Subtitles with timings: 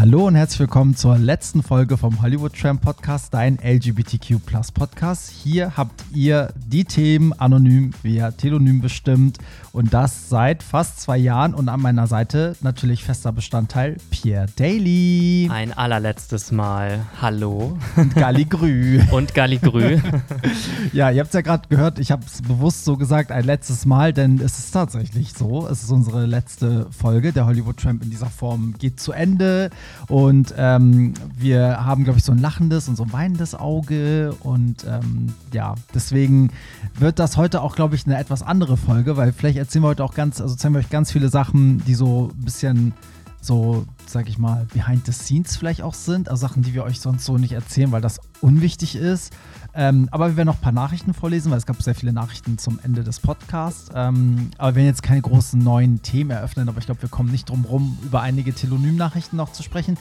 [0.00, 4.40] Hallo und herzlich willkommen zur letzten Folge vom Hollywood Tramp Podcast, dein LGBTQ
[4.72, 5.28] Podcast.
[5.28, 9.36] Hier habt ihr die Themen anonym via Telonym bestimmt
[9.72, 15.50] und das seit fast zwei Jahren und an meiner Seite natürlich fester Bestandteil Pierre Daly.
[15.52, 17.04] Ein allerletztes Mal.
[17.20, 17.76] Hallo.
[17.94, 19.02] Und Galligrü.
[19.10, 19.98] und Galligrü.
[20.94, 23.84] ja, ihr habt es ja gerade gehört, ich habe es bewusst so gesagt, ein letztes
[23.84, 25.68] Mal, denn es ist tatsächlich so.
[25.68, 27.34] Es ist unsere letzte Folge.
[27.34, 29.68] Der Hollywood Tramp in dieser Form geht zu Ende
[30.08, 34.34] und ähm, wir haben, glaube ich, so ein lachendes und so ein weinendes Auge.
[34.40, 36.50] Und ähm, ja, deswegen
[36.98, 40.04] wird das heute auch, glaube ich, eine etwas andere Folge, weil vielleicht erzählen wir heute
[40.04, 42.92] auch ganz, also zeigen wir euch ganz viele Sachen, die so ein bisschen
[43.40, 46.28] so, sag ich mal, behind the scenes vielleicht auch sind.
[46.28, 49.32] Also Sachen, die wir euch sonst so nicht erzählen, weil das unwichtig ist.
[49.74, 52.58] Ähm, aber wir werden noch ein paar Nachrichten vorlesen, weil es gab sehr viele Nachrichten
[52.58, 53.90] zum Ende des Podcasts.
[53.94, 57.30] Ähm, aber wir werden jetzt keine großen neuen Themen eröffnen, aber ich glaube, wir kommen
[57.30, 59.96] nicht drum rum, über einige Telonym-Nachrichten noch zu sprechen.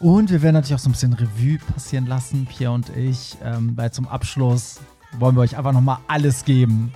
[0.00, 3.72] Und wir werden natürlich auch so ein bisschen Revue passieren lassen, Pierre und ich, ähm,
[3.76, 4.80] weil zum Abschluss
[5.18, 6.92] wollen wir euch einfach nochmal alles geben.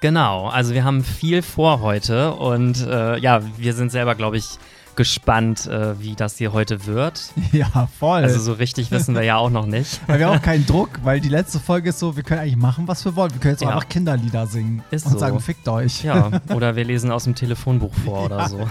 [0.00, 4.58] Genau, also wir haben viel vor heute und äh, ja, wir sind selber, glaube ich,
[4.96, 7.22] gespannt, äh, wie das hier heute wird.
[7.52, 8.22] Ja, voll.
[8.22, 10.00] Also so richtig wissen wir ja auch noch nicht.
[10.08, 12.56] Weil wir haben auch keinen Druck, weil die letzte Folge ist so, wir können eigentlich
[12.56, 13.32] machen, was wir wollen.
[13.32, 13.68] Wir können jetzt ja.
[13.68, 15.18] auch einfach Kinderlieder singen ist und so.
[15.18, 16.02] sagen, fickt euch.
[16.02, 18.68] Ja, oder wir lesen aus dem Telefonbuch vor ja, oder so.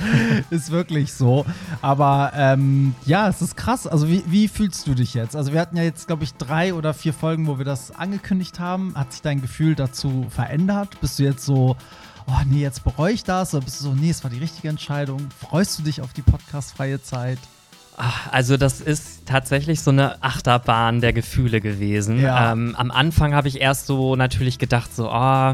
[0.50, 1.46] Ist wirklich so.
[1.82, 3.88] Aber ähm, ja, es ist krass.
[3.88, 5.36] Also wie, wie fühlst du dich jetzt?
[5.36, 8.60] Also wir hatten ja jetzt, glaube ich, drei oder vier Folgen, wo wir das angekündigt
[8.60, 8.94] haben.
[8.96, 11.00] Hat sich dein Gefühl dazu verändert?
[11.00, 11.78] Bist du jetzt so
[12.28, 13.54] oh nee, jetzt bereue ich das?
[13.54, 15.30] Oder bist du so, nee, es war die richtige Entscheidung?
[15.40, 17.40] Freust du dich auf die podcastfreie Zeit?
[18.32, 22.20] Also das ist tatsächlich so eine Achterbahn der Gefühle gewesen.
[22.20, 22.52] Ja.
[22.52, 25.54] Ähm, am Anfang habe ich erst so natürlich gedacht, so, oh,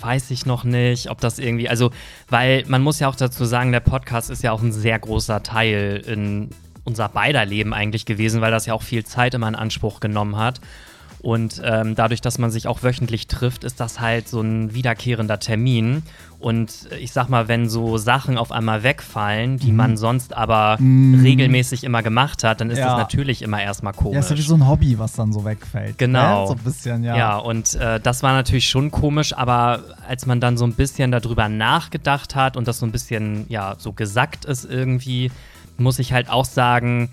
[0.00, 1.90] weiß ich noch nicht, ob das irgendwie, also,
[2.28, 5.42] weil man muss ja auch dazu sagen, der Podcast ist ja auch ein sehr großer
[5.42, 6.50] Teil in
[6.84, 10.36] unser beider Leben eigentlich gewesen, weil das ja auch viel Zeit immer in Anspruch genommen
[10.36, 10.60] hat.
[11.24, 15.38] Und ähm, dadurch, dass man sich auch wöchentlich trifft, ist das halt so ein wiederkehrender
[15.38, 16.02] Termin.
[16.38, 19.76] Und ich sag mal, wenn so Sachen auf einmal wegfallen, die mhm.
[19.76, 21.22] man sonst aber mhm.
[21.22, 22.88] regelmäßig immer gemacht hat, dann ist ja.
[22.88, 24.16] das natürlich immer erstmal komisch.
[24.16, 25.96] Ja, ist ja wie so ein Hobby, was dann so wegfällt.
[25.96, 26.42] Genau.
[26.42, 27.16] Ja, so ein bisschen, ja.
[27.16, 31.10] Ja, und äh, das war natürlich schon komisch, aber als man dann so ein bisschen
[31.10, 35.30] darüber nachgedacht hat und das so ein bisschen, ja, so gesackt ist irgendwie,
[35.78, 37.08] muss ich halt auch sagen,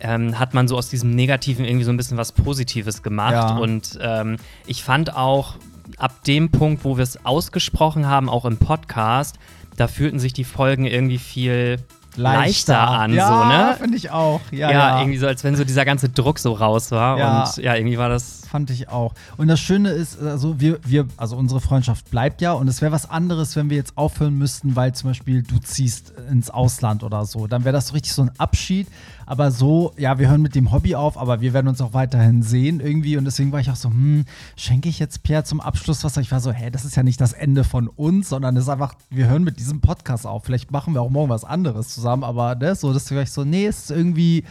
[0.00, 3.32] ähm, hat man so aus diesem Negativen irgendwie so ein bisschen was Positives gemacht.
[3.32, 3.56] Ja.
[3.56, 4.36] Und ähm,
[4.66, 5.54] ich fand auch
[5.98, 9.38] ab dem Punkt, wo wir es ausgesprochen haben, auch im Podcast,
[9.76, 11.78] da fühlten sich die Folgen irgendwie viel
[12.16, 13.76] leichter, leichter an, ja, so, ne?
[13.78, 14.40] finde ich auch.
[14.50, 17.18] Ja, ja, ja, irgendwie so, als wenn so dieser ganze Druck so raus war.
[17.18, 17.42] Ja.
[17.42, 18.42] Und ja, irgendwie war das.
[18.46, 19.12] Fand ich auch.
[19.36, 22.92] Und das Schöne ist, also wir, wir, also unsere Freundschaft bleibt ja und es wäre
[22.92, 27.24] was anderes, wenn wir jetzt aufhören müssten, weil zum Beispiel du ziehst ins Ausland oder
[27.26, 27.46] so.
[27.46, 28.88] Dann wäre das so richtig so ein Abschied.
[29.26, 32.42] Aber so, ja, wir hören mit dem Hobby auf, aber wir werden uns auch weiterhin
[32.42, 33.16] sehen irgendwie.
[33.16, 34.24] Und deswegen war ich auch so, hm,
[34.56, 36.16] schenke ich jetzt Pierre zum Abschluss was?
[36.16, 38.68] Ich war so, hä, das ist ja nicht das Ende von uns, sondern es ist
[38.68, 40.44] einfach, wir hören mit diesem Podcast auf.
[40.44, 43.44] Vielleicht machen wir auch morgen was anderes zusammen, aber ne, so, das war ich so,
[43.44, 44.44] nee, ist irgendwie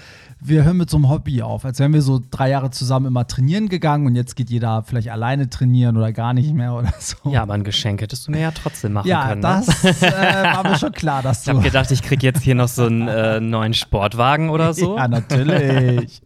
[0.47, 1.65] wir hören mit so einem Hobby auf.
[1.65, 5.09] Als wären wir so drei Jahre zusammen immer trainieren gegangen und jetzt geht jeder vielleicht
[5.09, 7.31] alleine trainieren oder gar nicht mehr oder so.
[7.31, 9.43] Ja, aber ein Geschenk hättest du mir ja trotzdem machen ja, können.
[9.43, 9.91] Ja, das ne?
[10.01, 11.51] äh, war mir schon klar, dass du.
[11.51, 14.97] Ich habe gedacht, ich kriege jetzt hier noch so einen äh, neuen Sportwagen oder so.
[14.97, 16.21] Ja, natürlich.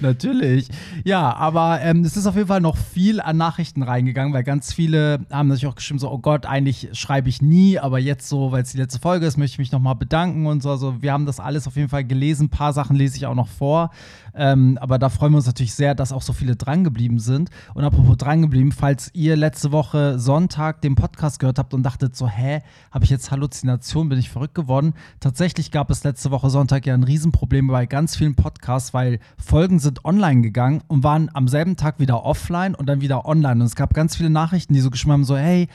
[0.00, 0.68] natürlich.
[1.04, 4.72] Ja, aber ähm, es ist auf jeden Fall noch viel an Nachrichten reingegangen, weil ganz
[4.72, 8.52] viele haben natürlich auch geschrieben, so, oh Gott, eigentlich schreibe ich nie, aber jetzt so,
[8.52, 10.70] weil es die letzte Folge ist, möchte ich mich nochmal bedanken und so.
[10.70, 12.46] Also wir haben das alles auf jeden Fall gelesen.
[12.46, 13.90] Ein paar Sachen lese ich auch noch vor.
[14.34, 17.50] Ähm, aber da freuen wir uns natürlich sehr, dass auch so viele drangeblieben sind.
[17.74, 22.28] Und apropos drangeblieben, falls ihr letzte Woche Sonntag den Podcast gehört habt und dachtet so,
[22.28, 24.94] hä, habe ich jetzt Halluzination, bin ich verrückt geworden?
[25.20, 29.78] Tatsächlich gab es letzte Woche Sonntag ja ein Riesenproblem bei ganz vielen Podcasts, weil Folgen
[29.78, 33.60] sind online gegangen und waren am selben Tag wieder offline und dann wieder online.
[33.60, 35.68] Und es gab ganz viele Nachrichten, die so geschrieben haben, so, hey,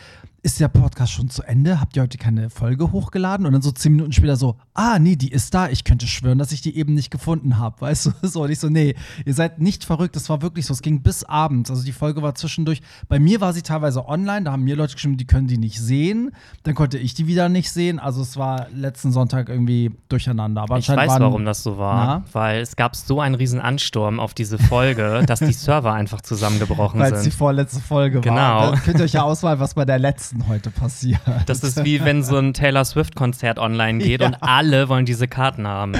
[0.44, 1.80] ist der Podcast schon zu Ende?
[1.80, 3.46] Habt ihr heute keine Folge hochgeladen?
[3.46, 5.70] Und dann so zehn Minuten später so, ah, nee, die ist da.
[5.70, 7.80] Ich könnte schwören, dass ich die eben nicht gefunden habe.
[7.82, 8.12] Weißt du?
[8.32, 8.96] So, und ich so, nee,
[9.26, 10.16] ihr seid nicht verrückt.
[10.16, 10.74] Das war wirklich so.
[10.74, 11.70] Es ging bis abends.
[11.70, 12.82] Also die Folge war zwischendurch.
[13.10, 14.46] Bei mir war sie teilweise online.
[14.46, 16.32] Da haben mir Leute geschrieben, die können die nicht sehen.
[16.64, 18.00] Dann konnte ich die wieder nicht sehen.
[18.00, 20.62] Also es war letzten Sonntag irgendwie durcheinander.
[20.62, 22.06] Aber ich weiß, waren, warum das so war.
[22.06, 22.24] Na?
[22.32, 27.02] Weil es gab so einen riesen Ansturm auf diese Folge, dass die Server einfach zusammengebrochen
[27.02, 27.12] sind.
[27.12, 28.36] Weil es die vorletzte Folge genau.
[28.36, 28.72] war.
[28.72, 28.84] Genau.
[28.84, 31.22] könnt ihr euch ja ausmalen, was bei der letzten denn heute passiert?
[31.46, 34.28] Das ist wie wenn so ein Taylor Swift-Konzert online geht ja.
[34.28, 35.94] und alle wollen diese Karten haben.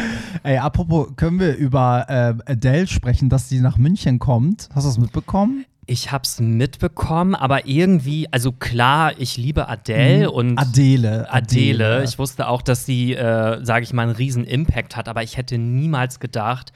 [0.44, 4.70] Ey, apropos, können wir über äh, Adele sprechen, dass die nach München kommt?
[4.74, 5.66] Hast du das mitbekommen?
[5.88, 10.34] Ich hab's mitbekommen, aber irgendwie, also klar, ich liebe Adele mhm.
[10.34, 11.86] und Adele, Adele.
[11.86, 12.04] Adele.
[12.04, 15.38] Ich wusste auch, dass sie, äh, sage ich mal, einen riesen Impact hat, aber ich
[15.38, 16.72] hätte niemals gedacht,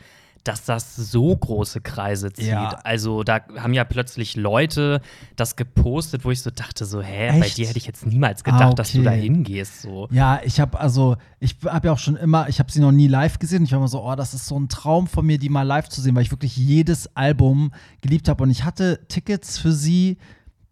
[0.45, 2.47] dass das so große Kreise zieht.
[2.47, 2.79] Ja.
[2.83, 5.01] Also da haben ja plötzlich Leute
[5.35, 7.39] das gepostet, wo ich so dachte so, hä, Echt?
[7.39, 8.75] bei dir hätte ich jetzt niemals gedacht, ah, okay.
[8.75, 9.81] dass du da hingehst.
[9.81, 10.07] So.
[10.11, 13.07] Ja, ich habe also, ich habe ja auch schon immer, ich habe sie noch nie
[13.07, 13.63] live gesehen.
[13.63, 15.89] Ich war immer so, oh, das ist so ein Traum von mir, die mal live
[15.89, 17.71] zu sehen, weil ich wirklich jedes Album
[18.01, 18.43] geliebt habe.
[18.43, 20.17] Und ich hatte Tickets für sie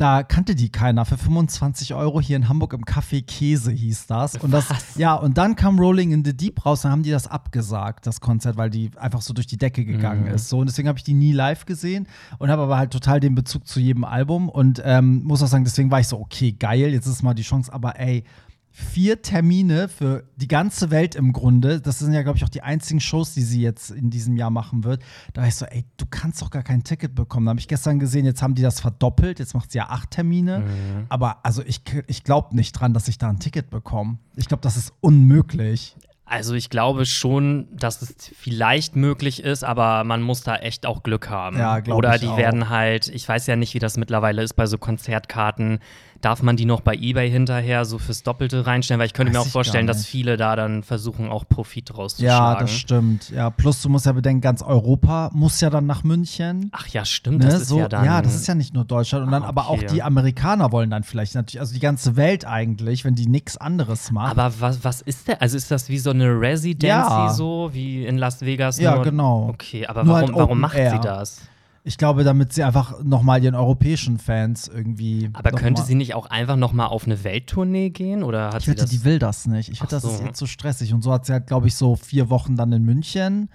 [0.04, 1.06] da kannte die keiner.
[1.06, 4.36] Für 25 Euro hier in Hamburg im Café Käse hieß das.
[4.36, 4.96] Und das, Was?
[4.98, 8.20] ja, und dann kam Rolling in the Deep raus, dann haben die das abgesagt, das
[8.20, 10.36] Konzert, weil die einfach so durch die Decke gegangen mhm.
[10.36, 10.50] ist.
[10.50, 12.06] So, und deswegen habe ich die nie live gesehen
[12.38, 14.50] und habe aber halt total den Bezug zu jedem Album.
[14.50, 17.44] Und ähm, muss auch sagen, deswegen war ich so, okay, geil, jetzt ist mal die
[17.44, 18.26] Chance, aber ey,
[18.76, 21.80] vier Termine für die ganze Welt im Grunde.
[21.80, 24.50] Das sind ja, glaube ich, auch die einzigen Shows, die sie jetzt in diesem Jahr
[24.50, 25.04] machen wird.
[25.34, 27.46] Da war ich so, ey, du kannst doch gar kein Ticket bekommen.
[27.46, 29.38] Da habe ich gestern gesehen, jetzt haben die das verdoppelt.
[29.38, 30.60] Jetzt macht sie ja acht Termine.
[30.60, 31.06] Mhm.
[31.10, 34.18] Aber also ich, ich glaube nicht dran, dass ich da ein Ticket bekomme.
[34.36, 35.96] Ich glaube, das ist unmöglich.
[36.26, 41.04] Also ich glaube schon, dass es vielleicht möglich ist, aber man muss da echt auch
[41.04, 41.58] Glück haben.
[41.58, 42.38] Ja, Oder die auch.
[42.38, 45.80] werden halt, ich weiß ja nicht, wie das mittlerweile ist bei so Konzertkarten
[46.24, 48.98] Darf man die noch bei eBay hinterher so fürs Doppelte reinstellen?
[48.98, 52.16] Weil ich könnte Weiß mir auch vorstellen, dass viele da dann versuchen, auch Profit draus
[52.16, 53.30] zu Ja, das stimmt.
[53.30, 56.70] Ja, plus du musst ja bedenken, ganz Europa muss ja dann nach München.
[56.72, 57.40] Ach ja, stimmt.
[57.40, 57.48] Ne?
[57.48, 58.06] Das ist so, ja dann.
[58.06, 59.26] Ja, das ist ja nicht nur Deutschland.
[59.26, 59.60] Und dann, ah, okay.
[59.60, 63.28] aber auch die Amerikaner wollen dann vielleicht natürlich, also die ganze Welt eigentlich, wenn die
[63.28, 64.40] nichts anderes machen.
[64.40, 65.42] Aber was, was ist der?
[65.42, 67.30] Also ist das wie so eine Residency ja.
[67.30, 68.80] so, wie in Las Vegas?
[68.80, 69.50] Ja, genau.
[69.50, 70.92] Okay, aber warum, halt warum macht Air.
[70.92, 71.42] sie das?
[71.86, 75.30] Ich glaube, damit sie einfach nochmal ihren europäischen Fans irgendwie.
[75.34, 78.24] Aber könnte sie nicht auch einfach nochmal auf eine Welttournee gehen?
[78.24, 79.70] Oder hat ich wette, die will das nicht.
[79.70, 80.94] Ich wette, das ist jetzt zu so stressig.
[80.94, 83.50] Und so hat sie halt, glaube ich, so vier Wochen dann in München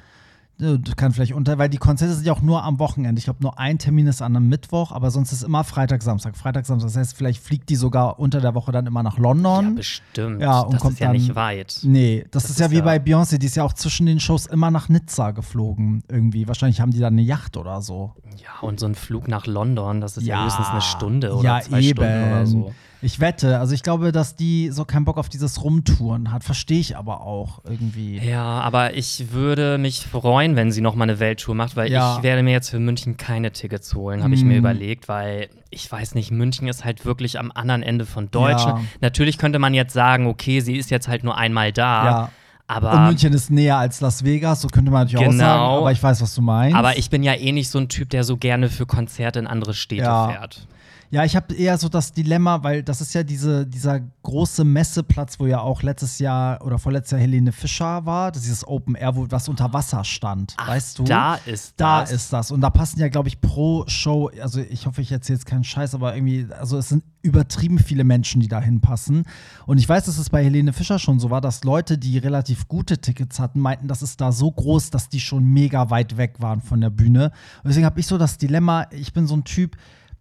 [0.96, 3.19] kann vielleicht unter, weil die Konzerte sind ja auch nur am Wochenende.
[3.19, 6.37] Ich glaube, nur ein Termin ist an einem Mittwoch, aber sonst ist immer Freitag, Samstag,
[6.37, 6.88] Freitag, Samstag.
[6.88, 9.64] Das heißt, vielleicht fliegt die sogar unter der Woche dann immer nach London.
[9.64, 10.40] Ja, bestimmt.
[10.40, 11.78] Ja, und das kommt ist ja dann, nicht weit.
[11.82, 14.19] Nee, das, das ist, ist, ja wie bei Beyoncé, die ist ja auch zwischen den
[14.19, 16.02] Shows immer nach Nizza geflogen.
[16.08, 16.49] Irgendwie.
[16.49, 18.14] Wahrscheinlich haben die dann eine Yacht oder so.
[18.37, 21.44] Ja, und so ein Flug nach London, das ist ja, ja höchstens eine Stunde oder
[21.44, 21.99] ja, zwei eben.
[21.99, 22.72] Stunden oder so.
[23.00, 26.42] Ich wette, also ich glaube, dass die so keinen Bock auf dieses Rumtouren hat.
[26.42, 28.18] Verstehe ich aber auch irgendwie.
[28.18, 32.16] Ja, aber ich würde mich freuen, wenn sie nochmal eine Welttour macht, weil ja.
[32.16, 34.34] ich werde mir jetzt für München keine Tickets holen, habe mm.
[34.34, 34.58] ich mir mhm.
[34.58, 38.80] überlegt, weil ich weiß nicht, München ist halt wirklich am anderen Ende von Deutschland.
[38.80, 38.84] Ja.
[39.00, 42.04] Natürlich könnte man jetzt sagen, okay, sie ist jetzt halt nur einmal da.
[42.04, 42.30] Ja.
[42.66, 45.80] Aber und München ist näher als Las Vegas, so könnte man natürlich genau, auch sagen,
[45.80, 46.76] aber ich weiß, was du meinst.
[46.76, 49.46] Aber ich bin ja eh nicht so ein Typ, der so gerne für Konzerte in
[49.46, 50.28] andere Städte ja.
[50.28, 50.66] fährt.
[51.10, 55.40] Ja, ich habe eher so das Dilemma, weil das ist ja diese, dieser große Messeplatz,
[55.40, 58.31] wo ja auch letztes Jahr oder vorletztes Jahr Helene Fischer war.
[58.31, 60.55] Das ist dieses Open Air, wo was unter Wasser stand.
[60.58, 61.05] Ach, weißt du?
[61.05, 62.10] Da ist da das.
[62.10, 62.50] Da ist das.
[62.50, 65.64] Und da passen ja, glaube ich, pro Show, also ich hoffe, ich erzähle jetzt keinen
[65.64, 69.25] Scheiß, aber irgendwie, also es sind übertrieben viele Menschen, die da hinpassen.
[69.66, 72.69] Und ich weiß, dass es bei Helene Fischer schon so war, dass Leute, die relativ
[72.69, 76.37] gute Tickets hatten, meinten, das ist da so groß, dass die schon mega weit weg
[76.38, 77.32] waren von der Bühne.
[77.62, 79.76] Und deswegen habe ich so das Dilemma, ich bin so ein Typ,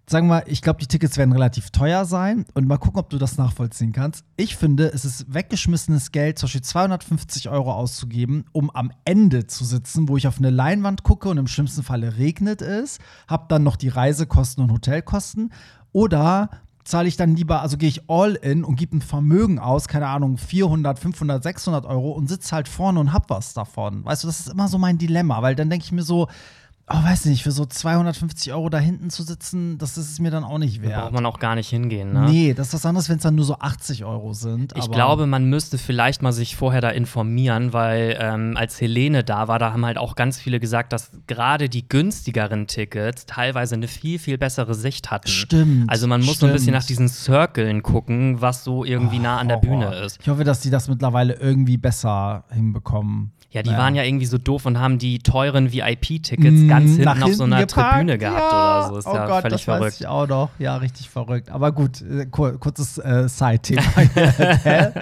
[0.09, 3.17] sagen wir, ich glaube, die Tickets werden relativ teuer sein und mal gucken, ob du
[3.17, 4.23] das nachvollziehen kannst.
[4.37, 9.65] Ich finde, es ist weggeschmissenes Geld, zum Beispiel 250 Euro auszugeben, um am Ende zu
[9.65, 13.63] sitzen, wo ich auf eine Leinwand gucke und im schlimmsten Falle regnet es, habe dann
[13.63, 15.51] noch die Reisekosten und Hotelkosten
[15.91, 16.51] oder
[16.85, 20.07] zahle ich dann lieber, also gehe ich all in und gebe ein Vermögen aus, keine
[20.07, 24.05] Ahnung, 400, 500, 600 Euro und sitze halt vorne und hab was davon.
[24.05, 26.29] Weißt du, das ist immer so mein Dilemma, weil dann denke ich mir so,
[26.89, 30.31] oh, weiß nicht, für so 250 Euro da hinten zu sitzen, das ist es mir
[30.31, 30.93] dann auch nicht wert.
[30.93, 32.29] Da braucht man auch gar nicht hingehen, ne?
[32.29, 34.73] Nee, das ist was anderes, wenn es dann nur so 80 Euro sind.
[34.77, 39.47] Ich glaube, man müsste vielleicht mal sich vorher da informieren, weil ähm, als Helene da
[39.49, 43.87] war, da haben halt auch ganz viele gesagt, dass gerade die günstigeren Tickets teilweise eine
[43.87, 45.27] viel, viel bessere Sicht hatten.
[45.27, 45.89] Stimmt.
[45.89, 46.39] Also man muss stimmt.
[46.39, 49.93] so ein bisschen nach diesen Circlen gucken, was so irgendwie oh, nah an der Bühne
[49.95, 50.19] ist.
[50.21, 53.33] Ich hoffe, dass die das mittlerweile irgendwie besser hinbekommen.
[53.49, 53.81] Ja, die naja.
[53.81, 57.45] waren ja irgendwie so doof und haben die teuren VIP-Tickets mm, ganz hinten, auf so
[57.45, 57.93] einer geparkt.
[57.93, 58.79] Tribüne gehabt ja.
[58.79, 58.97] oder so.
[58.97, 59.85] Ist oh ja Gott, völlig das verrückt.
[59.85, 60.49] Weiß ich auch noch.
[60.59, 61.49] Ja, richtig verrückt.
[61.49, 63.83] Aber gut, äh, kur kurzes äh, Side-Thema.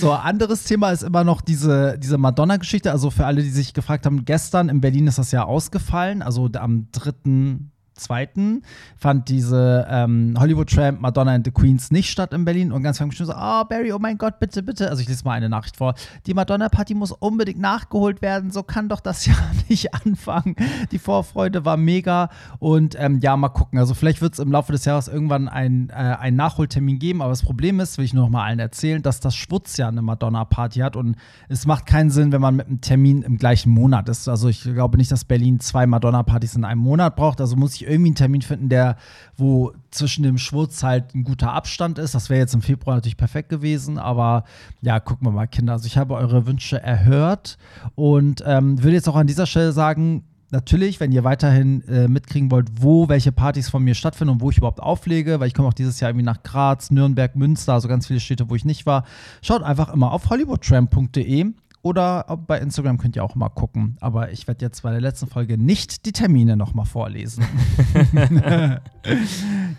[0.00, 2.92] so, anderes Thema ist immer noch diese, diese Madonna-Geschichte.
[2.92, 6.20] Also für alle, die sich gefragt haben, gestern in Berlin ist das ja ausgefallen.
[6.20, 7.12] Also am 3.
[7.98, 8.28] 2.
[8.96, 12.98] fand diese ähm, Hollywood Tramp Madonna and the Queens nicht statt in Berlin und ganz
[12.98, 14.88] viele so, oh Barry, oh mein Gott, bitte, bitte.
[14.90, 15.94] Also ich lese mal eine Nachricht vor.
[16.26, 19.34] Die Madonna-Party muss unbedingt nachgeholt werden, so kann doch das ja
[19.68, 20.56] nicht anfangen.
[20.92, 23.78] Die Vorfreude war mega und ähm, ja, mal gucken.
[23.78, 27.30] Also vielleicht wird es im Laufe des Jahres irgendwann ein, äh, einen Nachholtermin geben, aber
[27.30, 30.02] das Problem ist, will ich nur noch mal allen erzählen, dass das Schwutz ja eine
[30.02, 31.16] Madonna-Party hat und
[31.48, 34.28] es macht keinen Sinn, wenn man mit einem Termin im gleichen Monat ist.
[34.28, 37.40] Also ich glaube nicht, dass Berlin zwei Madonna-Partys in einem Monat braucht.
[37.40, 38.96] Also muss ich irgendwie einen Termin finden, der,
[39.36, 42.14] wo zwischen dem Schwurz halt ein guter Abstand ist.
[42.14, 44.44] Das wäre jetzt im Februar natürlich perfekt gewesen, aber
[44.80, 45.72] ja, gucken wir mal, Kinder.
[45.74, 47.58] Also ich habe eure Wünsche erhört
[47.94, 52.50] und ähm, würde jetzt auch an dieser Stelle sagen, natürlich, wenn ihr weiterhin äh, mitkriegen
[52.50, 55.68] wollt, wo welche Partys von mir stattfinden und wo ich überhaupt auflege, weil ich komme
[55.68, 58.86] auch dieses Jahr irgendwie nach Graz, Nürnberg, Münster, also ganz viele Städte, wo ich nicht
[58.86, 59.04] war,
[59.42, 61.52] schaut einfach immer auf hollywoodtram.de
[61.88, 63.96] oder bei Instagram könnt ihr auch mal gucken.
[64.00, 67.44] Aber ich werde jetzt bei der letzten Folge nicht die Termine nochmal vorlesen.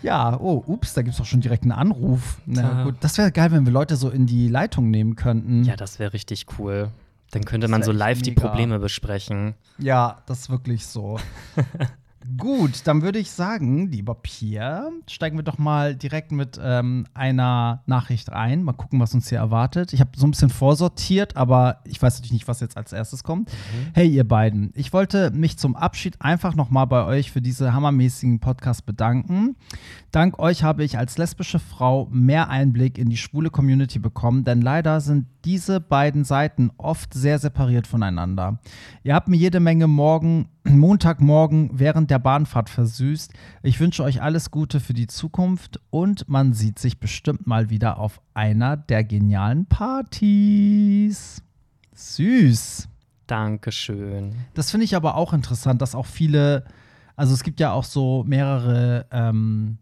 [0.02, 2.40] ja, oh, ups, da gibt es auch schon direkt einen Anruf.
[2.46, 5.62] Na gut, das wäre geil, wenn wir Leute so in die Leitung nehmen könnten.
[5.62, 6.88] Ja, das wäre richtig cool.
[7.30, 8.30] Dann könnte man so live mega.
[8.30, 9.54] die Probleme besprechen.
[9.78, 11.20] Ja, das ist wirklich so.
[12.36, 17.82] Gut, dann würde ich sagen, lieber Pierre, steigen wir doch mal direkt mit ähm, einer
[17.86, 18.62] Nachricht ein.
[18.62, 19.94] Mal gucken, was uns hier erwartet.
[19.94, 23.24] Ich habe so ein bisschen vorsortiert, aber ich weiß natürlich nicht, was jetzt als erstes
[23.24, 23.48] kommt.
[23.48, 23.90] Mhm.
[23.94, 28.38] Hey, ihr beiden, ich wollte mich zum Abschied einfach nochmal bei euch für diese hammermäßigen
[28.38, 29.56] Podcast bedanken.
[30.12, 34.60] Dank euch habe ich als lesbische Frau mehr Einblick in die schwule Community bekommen, denn
[34.60, 38.58] leider sind diese beiden Seiten oft sehr separiert voneinander.
[39.04, 43.32] Ihr habt mir jede Menge Morgen, Montagmorgen während der Bahnfahrt versüßt.
[43.62, 47.98] Ich wünsche euch alles Gute für die Zukunft und man sieht sich bestimmt mal wieder
[47.98, 51.42] auf einer der genialen Partys.
[51.94, 52.88] Süß.
[53.26, 54.34] Dankeschön.
[54.54, 56.64] Das finde ich aber auch interessant, dass auch viele,
[57.16, 59.78] also es gibt ja auch so mehrere ähm,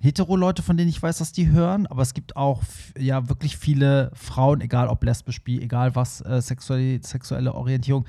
[0.00, 2.62] Hetero-Leute, von denen ich weiß, dass die hören, aber es gibt auch
[2.98, 8.04] ja wirklich viele Frauen, egal ob lesbisch, bi, egal was, äh, sexuelle, sexuelle Orientierung,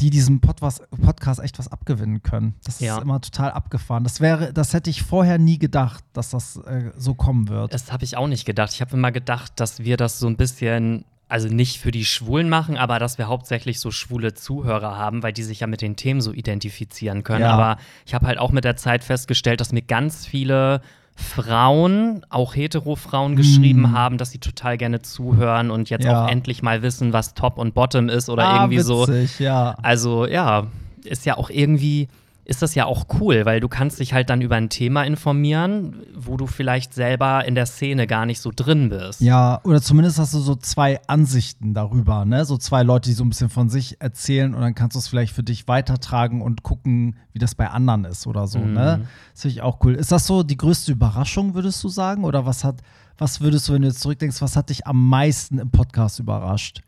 [0.00, 2.54] die diesem Podcast, Podcast echt was abgewinnen können.
[2.64, 2.96] Das ja.
[2.96, 4.04] ist immer total abgefahren.
[4.04, 7.74] Das wäre, das hätte ich vorher nie gedacht, dass das äh, so kommen wird.
[7.74, 8.72] Das habe ich auch nicht gedacht.
[8.72, 12.48] Ich habe immer gedacht, dass wir das so ein bisschen also nicht für die Schwulen
[12.48, 15.94] machen, aber dass wir hauptsächlich so schwule Zuhörer haben, weil die sich ja mit den
[15.94, 17.42] Themen so identifizieren können.
[17.42, 17.52] Ja.
[17.52, 20.82] Aber ich habe halt auch mit der Zeit festgestellt, dass mir ganz viele
[21.20, 23.92] Frauen, auch hetero-Frauen, geschrieben mm.
[23.92, 26.24] haben, dass sie total gerne zuhören und jetzt ja.
[26.24, 29.44] auch endlich mal wissen, was Top und Bottom ist oder ah, irgendwie witzig, so.
[29.44, 29.76] Ja.
[29.82, 30.66] Also ja,
[31.04, 32.08] ist ja auch irgendwie
[32.50, 36.02] ist das ja auch cool, weil du kannst dich halt dann über ein Thema informieren,
[36.16, 39.20] wo du vielleicht selber in der Szene gar nicht so drin bist.
[39.20, 42.44] Ja, oder zumindest hast du so zwei Ansichten darüber, ne?
[42.44, 45.06] So zwei Leute, die so ein bisschen von sich erzählen und dann kannst du es
[45.06, 48.66] vielleicht für dich weitertragen und gucken, wie das bei anderen ist oder so, ne?
[48.66, 48.74] mhm.
[48.74, 49.08] ne?
[49.32, 49.94] Das finde ich auch cool.
[49.94, 52.24] Ist das so die größte Überraschung, würdest du sagen?
[52.24, 52.82] Oder was hat,
[53.16, 56.80] was würdest du, wenn du jetzt zurückdenkst, was hat dich am meisten im Podcast überrascht?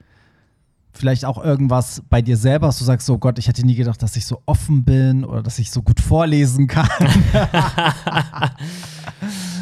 [0.92, 4.02] Vielleicht auch irgendwas bei dir selber, dass du sagst, so Gott, ich hätte nie gedacht,
[4.02, 6.88] dass ich so offen bin oder dass ich so gut vorlesen kann.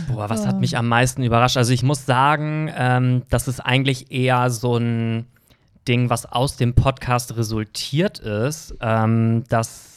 [0.09, 1.57] Boah, was hat mich am meisten überrascht?
[1.57, 5.27] Also ich muss sagen, ähm, das ist eigentlich eher so ein
[5.87, 9.90] Ding, was aus dem Podcast resultiert ist, ähm, dass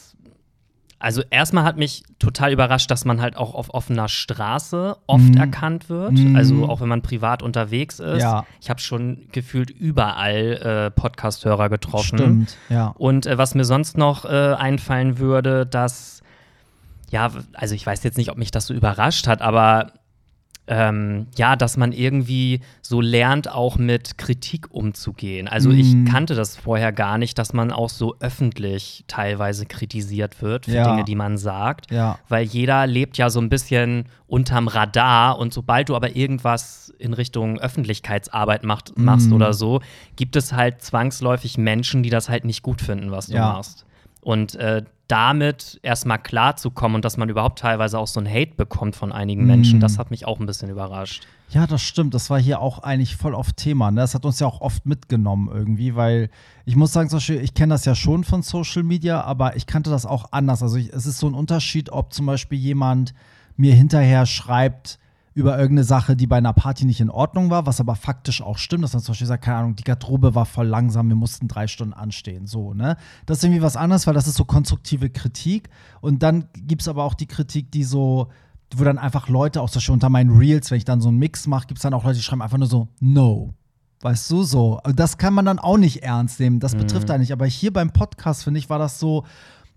[0.98, 5.36] also erstmal hat mich total überrascht, dass man halt auch auf offener Straße oft mm.
[5.36, 6.12] erkannt wird.
[6.12, 6.36] Mm.
[6.36, 8.22] Also auch wenn man privat unterwegs ist.
[8.22, 8.46] Ja.
[8.60, 12.18] Ich habe schon gefühlt überall äh, Podcast-Hörer getroffen.
[12.18, 12.94] Stimmt, ja.
[12.96, 16.22] Und äh, was mir sonst noch äh, einfallen würde, dass,
[17.10, 19.92] ja, also ich weiß jetzt nicht, ob mich das so überrascht hat, aber
[20.66, 25.46] ähm, ja, dass man irgendwie so lernt, auch mit Kritik umzugehen.
[25.46, 25.78] Also mm.
[25.78, 30.72] ich kannte das vorher gar nicht, dass man auch so öffentlich teilweise kritisiert wird für
[30.72, 30.90] ja.
[30.90, 31.90] Dinge, die man sagt.
[31.90, 32.18] Ja.
[32.28, 37.12] Weil jeder lebt ja so ein bisschen unterm Radar und sobald du aber irgendwas in
[37.12, 39.34] Richtung Öffentlichkeitsarbeit macht, machst mm.
[39.34, 39.80] oder so,
[40.16, 43.52] gibt es halt zwangsläufig Menschen, die das halt nicht gut finden, was du ja.
[43.52, 43.84] machst.
[44.22, 48.96] Und äh, damit erstmal klarzukommen und dass man überhaupt teilweise auch so ein Hate bekommt
[48.96, 49.80] von einigen Menschen, mm.
[49.80, 51.26] das hat mich auch ein bisschen überrascht.
[51.50, 52.14] Ja, das stimmt.
[52.14, 53.90] Das war hier auch eigentlich voll oft Thema.
[53.90, 54.00] Ne?
[54.00, 56.30] Das hat uns ja auch oft mitgenommen irgendwie, weil
[56.64, 59.90] ich muss sagen, Beispiel, ich kenne das ja schon von Social Media, aber ich kannte
[59.90, 60.62] das auch anders.
[60.62, 63.14] Also ich, es ist so ein Unterschied, ob zum Beispiel jemand
[63.56, 64.98] mir hinterher schreibt,
[65.34, 68.56] über irgendeine Sache, die bei einer Party nicht in Ordnung war, was aber faktisch auch
[68.56, 71.48] stimmt, dass man zum Beispiel sagt, keine Ahnung, die Garderobe war voll langsam, wir mussten
[71.48, 72.96] drei Stunden anstehen, so, ne?
[73.26, 75.68] Das ist irgendwie was anderes, weil das ist so konstruktive Kritik
[76.00, 78.28] und dann gibt es aber auch die Kritik, die so,
[78.74, 81.18] wo dann einfach Leute, auch zum Beispiel unter meinen Reels, wenn ich dann so einen
[81.18, 83.54] Mix mache, gibt es dann auch Leute, die schreiben einfach nur so, no,
[84.04, 84.80] Weißt du so?
[84.94, 86.60] Das kann man dann auch nicht ernst nehmen.
[86.60, 87.12] Das betrifft mhm.
[87.12, 87.32] da nicht.
[87.32, 89.24] Aber hier beim Podcast, finde ich, war das so,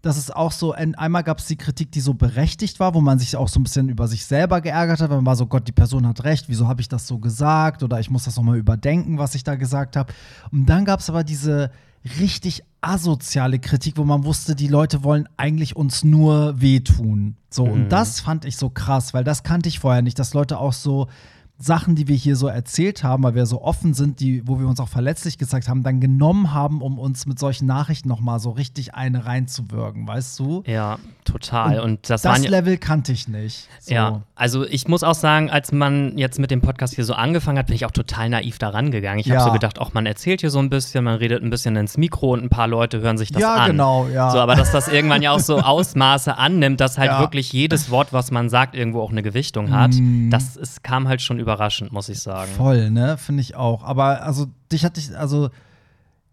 [0.07, 3.19] das ist auch so, einmal gab es die Kritik, die so berechtigt war, wo man
[3.19, 5.67] sich auch so ein bisschen über sich selber geärgert hat, weil man war so, Gott,
[5.67, 8.57] die Person hat recht, wieso habe ich das so gesagt oder ich muss das nochmal
[8.57, 10.13] überdenken, was ich da gesagt habe.
[10.51, 11.71] Und dann gab es aber diese
[12.19, 17.35] richtig asoziale Kritik, wo man wusste, die Leute wollen eigentlich uns nur wehtun.
[17.49, 17.71] So, mhm.
[17.73, 20.73] und das fand ich so krass, weil das kannte ich vorher nicht, dass Leute auch
[20.73, 21.07] so
[21.59, 24.67] Sachen, die wir hier so erzählt haben, weil wir so offen sind, die, wo wir
[24.67, 28.51] uns auch verletzlich gezeigt haben, dann genommen haben, um uns mit solchen Nachrichten nochmal so
[28.51, 30.63] richtig eine reinzuwirken, weißt du?
[30.67, 31.79] Ja, total.
[31.79, 33.67] Und, Und das, das Level kannte ich nicht.
[33.79, 33.93] So.
[33.93, 37.57] Ja, also ich muss auch sagen, als man jetzt mit dem Podcast hier so angefangen
[37.57, 39.19] hat, bin ich auch total naiv daran gegangen.
[39.19, 39.37] Ich ja.
[39.37, 41.97] habe so gedacht, auch man erzählt hier so ein bisschen, man redet ein bisschen ins
[41.97, 43.59] Mikro und ein paar Leute hören sich das ja, an.
[43.59, 44.29] Ja, genau, ja.
[44.29, 47.19] So, aber dass das irgendwann ja auch so Ausmaße annimmt, dass halt ja.
[47.19, 50.29] wirklich jedes Wort, was man sagt, irgendwo auch eine Gewichtung hat, mm.
[50.29, 52.51] das ist, kam halt schon über überraschend, muss ich sagen.
[52.51, 53.17] Voll, ne?
[53.17, 53.83] Finde ich auch.
[53.83, 55.49] Aber also, dich hatte ich, also,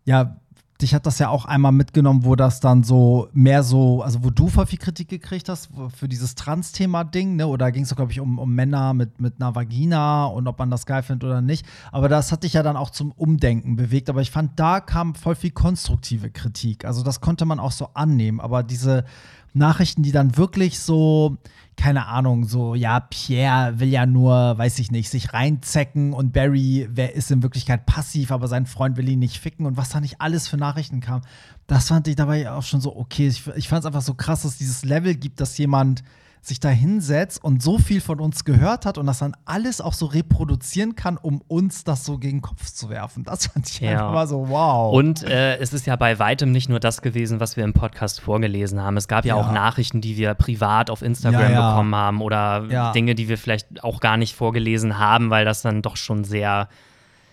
[0.05, 0.37] ja,
[0.83, 4.31] dich hat das ja auch einmal mitgenommen, wo das dann so mehr so, also wo
[4.31, 7.47] du voll viel Kritik gekriegt hast für dieses Trans-Thema-Ding, ne?
[7.47, 10.71] Oder ging es, glaube ich, um, um Männer mit, mit einer Vagina und ob man
[10.71, 11.65] das geil findet oder nicht.
[11.93, 14.11] Aber das hat dich ja dann auch zum Umdenken bewegt.
[14.11, 16.85] Aber ich fand, da kam voll viel konstruktive Kritik.
[16.85, 18.41] Also das konnte man auch so annehmen.
[18.41, 19.05] Aber diese
[19.53, 21.39] Nachrichten, die dann wirklich so,
[21.77, 26.89] keine Ahnung, so, ja, Pierre will ja nur, weiß ich nicht, sich reinzecken und Barry,
[26.91, 30.01] wer ist in Wirklichkeit passiv, aber sein Freund will ihn nicht ficken und was da
[30.01, 31.23] nicht alles für Nachrichten kam,
[31.67, 33.27] das fand ich dabei auch schon so okay.
[33.29, 36.03] Ich, ich fand es einfach so krass, dass es dieses Level gibt, dass jemand
[36.47, 39.93] sich da hinsetzt und so viel von uns gehört hat und das dann alles auch
[39.93, 43.25] so reproduzieren kann, um uns das so gegen den Kopf zu werfen.
[43.25, 43.93] Das fand ich ja.
[43.93, 44.93] einfach mal so wow.
[44.95, 48.21] Und äh, es ist ja bei weitem nicht nur das gewesen, was wir im Podcast
[48.21, 48.97] vorgelesen haben.
[48.97, 49.43] Es gab ja, ja.
[49.43, 53.83] auch Nachrichten, die wir privat auf Instagram ja, bekommen haben oder Dinge, die wir vielleicht
[53.83, 56.69] auch gar nicht vorgelesen haben, weil das dann doch schon sehr,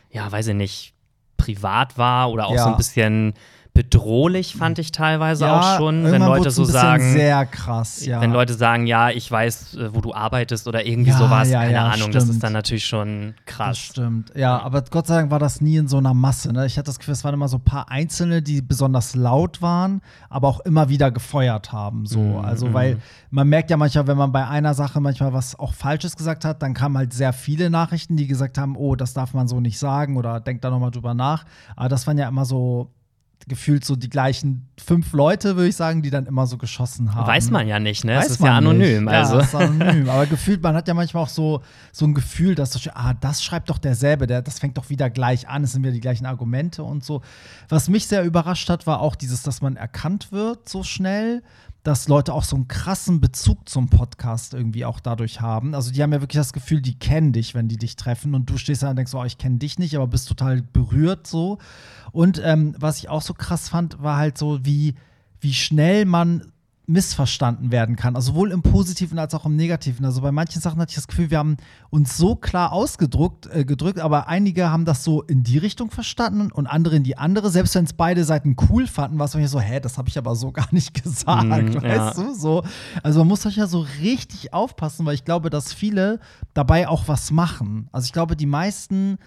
[0.09, 0.93] ja, weiß ich nicht,
[1.37, 3.33] privat war oder auch so ein bisschen
[3.73, 7.13] bedrohlich, fand ich teilweise ja, auch schon, wenn Leute so sagen.
[7.13, 8.19] Sehr krass, ja.
[8.19, 11.61] Wenn Leute sagen, ja, ich weiß, äh, wo du arbeitest oder irgendwie ja, sowas, ja,
[11.61, 12.15] keine Ahnung, stimmt.
[12.15, 13.69] das ist dann natürlich schon krass.
[13.69, 16.51] Das stimmt, ja, aber Gott sei Dank war das nie in so einer Masse.
[16.51, 16.65] Ne?
[16.65, 20.01] Ich hatte das Gefühl, es waren immer so ein paar Einzelne, die besonders laut waren,
[20.29, 22.05] aber auch immer wieder gefeuert haben.
[22.05, 22.19] So.
[22.19, 22.45] Mhm.
[22.45, 22.97] Also, weil
[23.29, 26.61] man merkt ja manchmal, wenn man bei einer Sache manchmal was auch Falsches gesagt hat,
[26.61, 29.79] dann kamen halt sehr viele Nachrichten, die gesagt haben, oh, das darf man so nicht
[29.79, 31.45] sagen oder denkt da nochmal drüber nach.
[31.77, 32.91] Aber das waren ja immer so
[33.47, 37.27] gefühlt so die gleichen fünf Leute, würde ich sagen, die dann immer so geschossen haben.
[37.27, 38.17] Weiß man ja nicht, ne?
[38.17, 39.05] Weiß es ist ja anonym.
[39.05, 39.13] Nicht.
[39.13, 39.35] Also.
[39.35, 40.09] Ja, ist anonym.
[40.09, 43.43] Aber gefühlt, man hat ja manchmal auch so, so ein Gefühl, dass so, ah, das
[43.43, 46.25] schreibt doch derselbe, der, das fängt doch wieder gleich an, es sind wieder die gleichen
[46.25, 47.21] Argumente und so.
[47.69, 51.41] Was mich sehr überrascht hat, war auch dieses, dass man erkannt wird so schnell
[51.83, 55.73] dass Leute auch so einen krassen Bezug zum Podcast irgendwie auch dadurch haben.
[55.73, 58.49] Also die haben ja wirklich das Gefühl, die kennen dich, wenn die dich treffen und
[58.49, 61.57] du stehst da und denkst, oh, ich kenne dich nicht, aber bist total berührt so.
[62.11, 64.95] Und ähm, was ich auch so krass fand, war halt so, wie,
[65.39, 66.51] wie schnell man
[66.91, 68.15] missverstanden werden kann.
[68.15, 70.05] Also sowohl im Positiven als auch im Negativen.
[70.05, 71.57] Also bei manchen Sachen hatte ich das Gefühl, wir haben
[71.89, 76.51] uns so klar ausgedrückt, äh, gedrückt, aber einige haben das so in die Richtung verstanden
[76.51, 77.49] und andere in die andere.
[77.49, 80.17] Selbst wenn es beide Seiten cool fanden, war es mir so, hä, das habe ich
[80.17, 82.13] aber so gar nicht gesagt, mm, weißt ja.
[82.13, 82.33] du?
[82.33, 82.63] So.
[83.03, 86.19] Also man muss euch ja so richtig aufpassen, weil ich glaube, dass viele
[86.53, 87.87] dabei auch was machen.
[87.91, 89.17] Also ich glaube, die meisten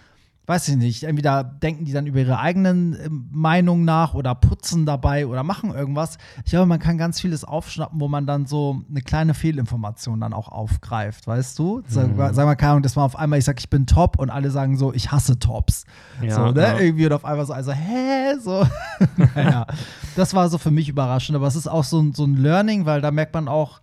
[0.47, 4.85] weiß ich nicht, entweder denken die dann über ihre eigenen äh, Meinungen nach oder putzen
[4.85, 6.19] dabei oder machen irgendwas.
[6.45, 10.35] Ich glaube, man kann ganz vieles aufschnappen, wo man dann so eine kleine Fehlinformation dann
[10.35, 11.79] auch aufgreift, weißt du?
[11.79, 11.83] Mhm.
[11.87, 14.29] Sag, sag mal, keine Ahnung, das war auf einmal, ich sag, ich bin top und
[14.29, 15.85] alle sagen so, ich hasse Tops.
[16.23, 16.61] Ja, so, ne?
[16.61, 16.79] Ja.
[16.79, 18.35] Irgendwie und auf einmal so, also, hä?
[18.39, 18.67] So.
[19.35, 19.67] naja,
[20.15, 23.01] das war so für mich überraschend, aber es ist auch so, so ein Learning, weil
[23.01, 23.81] da merkt man auch,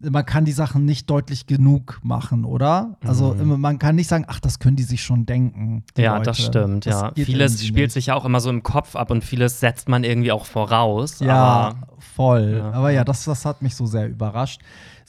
[0.00, 2.96] man kann die Sachen nicht deutlich genug machen, oder?
[3.04, 3.60] Also mhm.
[3.60, 5.84] man kann nicht sagen, ach, das können die sich schon denken.
[5.96, 6.24] Ja, Leute.
[6.24, 7.24] das stimmt, das ja.
[7.24, 7.92] Vieles spielt nicht.
[7.92, 11.20] sich ja auch immer so im Kopf ab und vieles setzt man irgendwie auch voraus.
[11.20, 12.58] Ja, voll.
[12.58, 12.70] Ja.
[12.72, 14.60] Aber ja, das, das hat mich so sehr überrascht.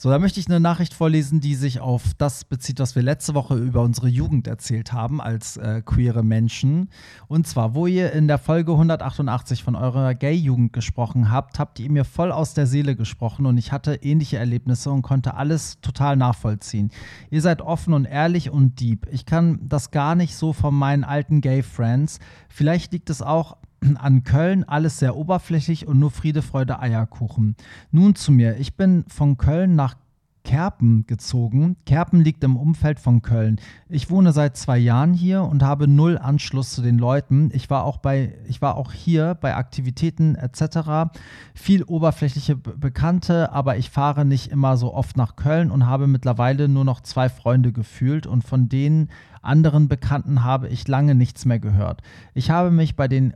[0.02, 3.34] So, da möchte ich eine Nachricht vorlesen, die sich auf das bezieht, was wir letzte
[3.34, 6.88] Woche über unsere Jugend erzählt haben als äh, queere Menschen.
[7.28, 11.90] Und zwar, wo ihr in der Folge 188 von eurer Gay-Jugend gesprochen habt, habt ihr
[11.90, 16.16] mir voll aus der Seele gesprochen und ich hatte ähnliche Erlebnisse und konnte alles total
[16.16, 16.90] nachvollziehen.
[17.28, 19.06] Ihr seid offen und ehrlich und deep.
[19.10, 22.20] Ich kann das gar nicht so von meinen alten Gay-Friends.
[22.48, 23.58] Vielleicht liegt es auch
[23.96, 27.56] an Köln alles sehr oberflächlich und nur Friede, Freude, Eierkuchen.
[27.90, 28.56] Nun zu mir.
[28.58, 29.96] Ich bin von Köln nach
[30.42, 31.76] Kerpen gezogen.
[31.84, 33.60] Kerpen liegt im Umfeld von Köln.
[33.88, 37.50] Ich wohne seit zwei Jahren hier und habe null Anschluss zu den Leuten.
[37.52, 41.12] Ich war auch bei, ich war auch hier bei Aktivitäten etc.
[41.54, 46.68] Viel oberflächliche Bekannte, aber ich fahre nicht immer so oft nach Köln und habe mittlerweile
[46.68, 49.10] nur noch zwei Freunde gefühlt und von denen
[49.42, 52.02] anderen Bekannten habe ich lange nichts mehr gehört.
[52.34, 53.34] Ich habe mich bei den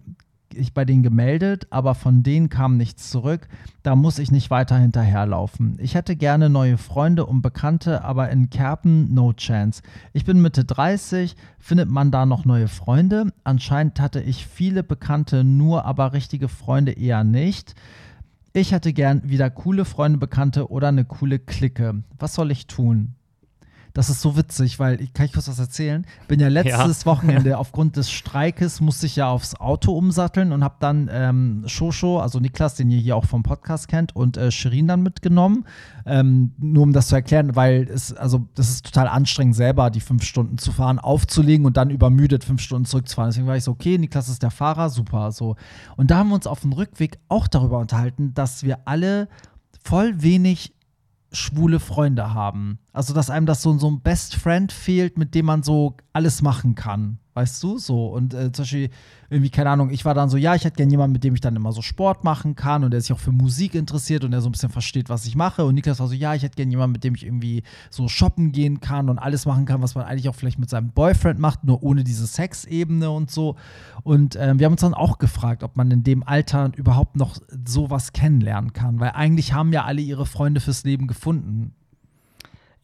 [0.57, 3.49] ich bei denen gemeldet, aber von denen kam nichts zurück.
[3.83, 5.77] Da muss ich nicht weiter hinterherlaufen.
[5.81, 9.83] Ich hätte gerne neue Freunde und Bekannte, aber in Kerpen no chance.
[10.13, 13.33] Ich bin Mitte 30, findet man da noch neue Freunde?
[13.45, 17.75] Anscheinend hatte ich viele Bekannte nur, aber richtige Freunde eher nicht.
[18.53, 22.03] Ich hätte gern wieder coole Freunde, Bekannte oder eine coole Clique.
[22.19, 23.15] Was soll ich tun?
[23.95, 26.05] Das ist so witzig, weil ich kann ich kurz was erzählen.
[26.27, 27.07] Bin ja letztes ja.
[27.07, 32.19] Wochenende aufgrund des Streikes musste ich ja aufs Auto umsatteln und habe dann ähm, Shosho,
[32.19, 35.65] also Niklas, den ihr hier auch vom Podcast kennt, und äh, Shirin dann mitgenommen.
[36.07, 40.01] Ähm, nur um das zu erklären, weil es, also das ist total anstrengend, selber die
[40.01, 43.31] fünf Stunden zu fahren, aufzulegen und dann übermüdet fünf Stunden zurückzufahren.
[43.31, 45.31] Deswegen war ich so, okay, Niklas ist der Fahrer, super.
[45.31, 45.55] So.
[45.97, 49.29] Und da haben wir uns auf dem Rückweg auch darüber unterhalten, dass wir alle
[49.85, 50.74] voll wenig
[51.35, 52.79] schwule Freunde haben.
[52.93, 56.43] Also, dass einem das so, so ein Best Friend fehlt, mit dem man so alles
[56.43, 57.19] machen kann.
[57.35, 57.79] Weißt du?
[57.79, 58.07] So.
[58.07, 58.91] Und äh, zum Beispiel,
[59.35, 61.41] irgendwie, keine Ahnung, ich war dann so, ja, ich hätte gerne jemanden, mit dem ich
[61.41, 64.41] dann immer so Sport machen kann und der sich auch für Musik interessiert und der
[64.41, 65.65] so ein bisschen versteht, was ich mache.
[65.65, 68.53] Und Niklas war so, ja, ich hätte gerne jemanden, mit dem ich irgendwie so shoppen
[68.53, 71.65] gehen kann und alles machen kann, was man eigentlich auch vielleicht mit seinem Boyfriend macht,
[71.65, 73.57] nur ohne diese Sexebene und so.
[74.05, 77.37] Und äh, wir haben uns dann auch gefragt, ob man in dem Alter überhaupt noch
[77.67, 81.75] sowas kennenlernen kann, weil eigentlich haben ja alle ihre Freunde fürs Leben gefunden.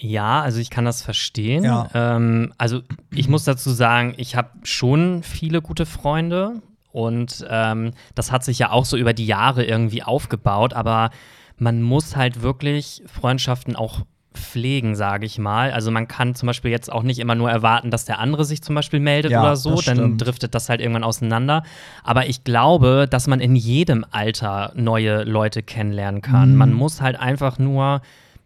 [0.03, 1.63] Ja, also ich kann das verstehen.
[1.63, 1.89] Ja.
[1.95, 2.81] Ähm, also
[3.15, 8.59] ich muss dazu sagen, ich habe schon viele gute Freunde und ähm, das hat sich
[8.59, 11.11] ja auch so über die Jahre irgendwie aufgebaut, aber
[11.59, 14.01] man muss halt wirklich Freundschaften auch
[14.33, 15.73] pflegen, sage ich mal.
[15.73, 18.63] Also man kann zum Beispiel jetzt auch nicht immer nur erwarten, dass der andere sich
[18.63, 21.63] zum Beispiel meldet ja, oder so, dann driftet das halt irgendwann auseinander.
[22.05, 26.53] Aber ich glaube, dass man in jedem Alter neue Leute kennenlernen kann.
[26.53, 26.57] Mhm.
[26.57, 28.01] Man muss halt einfach nur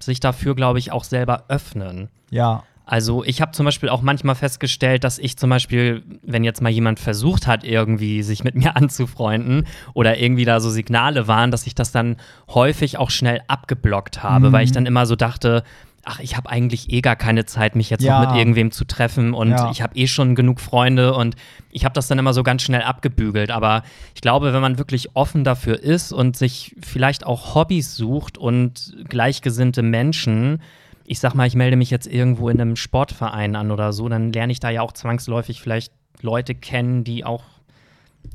[0.05, 2.09] sich dafür, glaube ich, auch selber öffnen.
[2.31, 2.65] Ja.
[2.87, 6.69] Also ich habe zum Beispiel auch manchmal festgestellt, dass ich zum Beispiel, wenn jetzt mal
[6.69, 11.67] jemand versucht hat, irgendwie sich mit mir anzufreunden oder irgendwie da so Signale waren, dass
[11.67, 12.17] ich das dann
[12.49, 14.53] häufig auch schnell abgeblockt habe, mhm.
[14.53, 15.65] weil ich dann immer so dachte,
[16.05, 18.21] ach, ich habe eigentlich eh gar keine Zeit, mich jetzt ja.
[18.21, 19.71] noch mit irgendwem zu treffen und ja.
[19.71, 21.37] ich habe eh schon genug Freunde und
[21.71, 23.51] ich habe das dann immer so ganz schnell abgebügelt.
[23.51, 23.83] Aber
[24.15, 28.97] ich glaube, wenn man wirklich offen dafür ist und sich vielleicht auch Hobbys sucht und
[29.09, 30.61] gleichgesinnte Menschen,
[31.05, 34.33] ich sag mal, ich melde mich jetzt irgendwo in einem Sportverein an oder so, dann
[34.33, 37.45] lerne ich da ja auch zwangsläufig vielleicht Leute kennen, die auch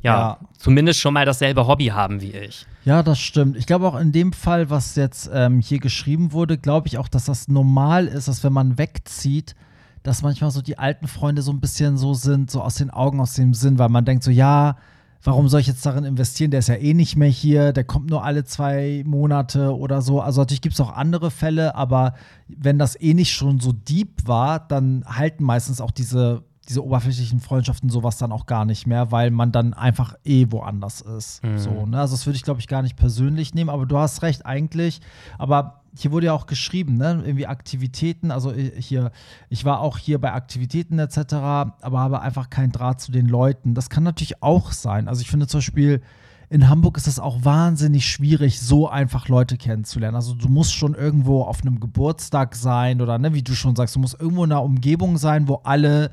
[0.02, 2.66] ja, ja, zumindest schon mal dasselbe Hobby haben wie ich.
[2.84, 3.56] Ja, das stimmt.
[3.56, 7.08] Ich glaube auch in dem Fall, was jetzt ähm, hier geschrieben wurde, glaube ich auch,
[7.08, 9.54] dass das normal ist, dass wenn man wegzieht,
[10.02, 13.20] dass manchmal so die alten Freunde so ein bisschen so sind, so aus den Augen,
[13.20, 14.76] aus dem Sinn, weil man denkt so, ja,
[15.22, 16.50] warum soll ich jetzt darin investieren?
[16.50, 20.20] Der ist ja eh nicht mehr hier, der kommt nur alle zwei Monate oder so.
[20.20, 22.14] Also natürlich gibt es auch andere Fälle, aber
[22.48, 27.40] wenn das eh nicht schon so deep war, dann halten meistens auch diese diese oberflächlichen
[27.40, 31.42] Freundschaften sowas dann auch gar nicht mehr, weil man dann einfach eh woanders ist.
[31.42, 31.58] Mhm.
[31.58, 32.00] So, ne?
[32.00, 35.00] Also das würde ich, glaube ich, gar nicht persönlich nehmen, aber du hast recht, eigentlich.
[35.38, 37.22] Aber hier wurde ja auch geschrieben, ne?
[37.24, 39.10] Irgendwie Aktivitäten, also hier,
[39.48, 43.74] ich war auch hier bei Aktivitäten etc., aber habe einfach keinen Draht zu den Leuten.
[43.74, 45.08] Das kann natürlich auch sein.
[45.08, 46.00] Also ich finde zum Beispiel,
[46.50, 50.16] in Hamburg ist es auch wahnsinnig schwierig, so einfach Leute kennenzulernen.
[50.16, 53.96] Also du musst schon irgendwo auf einem Geburtstag sein oder ne, wie du schon sagst,
[53.96, 56.10] du musst irgendwo in einer Umgebung sein, wo alle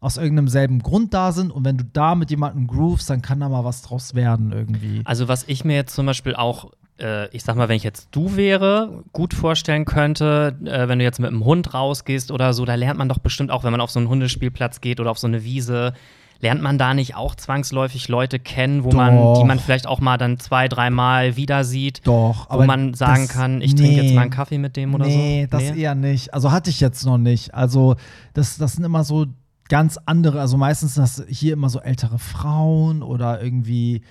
[0.00, 3.40] aus irgendeinem selben Grund da sind und wenn du da mit jemandem groovst, dann kann
[3.40, 5.02] da mal was draus werden irgendwie.
[5.04, 8.08] Also was ich mir jetzt zum Beispiel auch äh, ich sag mal, wenn ich jetzt
[8.10, 12.64] du wäre, gut vorstellen könnte, äh, wenn du jetzt mit einem Hund rausgehst oder so,
[12.64, 15.18] da lernt man doch bestimmt auch, wenn man auf so einen Hundespielplatz geht oder auf
[15.18, 15.92] so eine Wiese,
[16.40, 20.16] lernt man da nicht auch zwangsläufig Leute kennen, wo man, die man vielleicht auch mal
[20.16, 22.06] dann zwei, dreimal wieder sieht?
[22.06, 24.94] Doch, wo man sagen das, kann, ich nee, trinke jetzt mal einen Kaffee mit dem
[24.94, 25.18] oder nee, so?
[25.18, 26.32] Nee, das eher nicht.
[26.32, 27.54] Also hatte ich jetzt noch nicht.
[27.54, 27.96] Also
[28.32, 29.26] das, das sind immer so
[29.70, 34.02] ganz andere, also meistens sind das hier immer so ältere Frauen oder irgendwie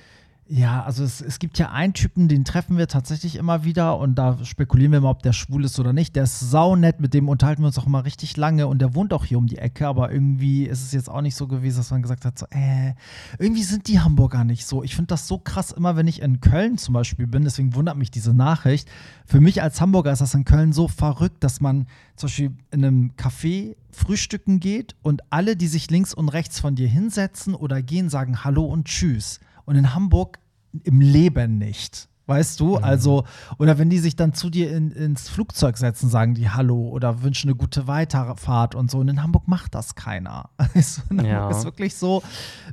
[0.52, 4.16] ja, also es, es gibt ja einen Typen, den treffen wir tatsächlich immer wieder und
[4.16, 6.16] da spekulieren wir mal, ob der schwul ist oder nicht.
[6.16, 9.14] Der ist saunett, mit dem unterhalten wir uns auch immer richtig lange und der wohnt
[9.14, 11.92] auch hier um die Ecke, aber irgendwie ist es jetzt auch nicht so gewesen, dass
[11.92, 12.96] man gesagt hat, so, äh,
[13.38, 14.84] irgendwie sind die Hamburger nicht so.
[14.84, 17.98] Ich finde das so krass, immer wenn ich in Köln zum Beispiel bin, deswegen wundert
[17.98, 18.90] mich diese Nachricht.
[19.28, 21.86] Für mich als Hamburger ist das in Köln so verrückt, dass man
[22.16, 26.74] zum Beispiel in einem Café frühstücken geht und alle, die sich links und rechts von
[26.74, 29.40] dir hinsetzen oder gehen, sagen Hallo und Tschüss.
[29.70, 30.40] Und in Hamburg
[30.84, 32.10] im Leben nicht.
[32.26, 32.78] Weißt du?
[32.78, 32.84] Mhm.
[32.84, 33.24] Also,
[33.58, 37.22] oder wenn die sich dann zu dir in, ins Flugzeug setzen, sagen die Hallo oder
[37.22, 38.98] wünschen eine gute Weiterfahrt und so.
[38.98, 40.50] Und in Hamburg macht das keiner.
[40.76, 41.50] Also in ja.
[41.50, 42.24] ist wirklich so,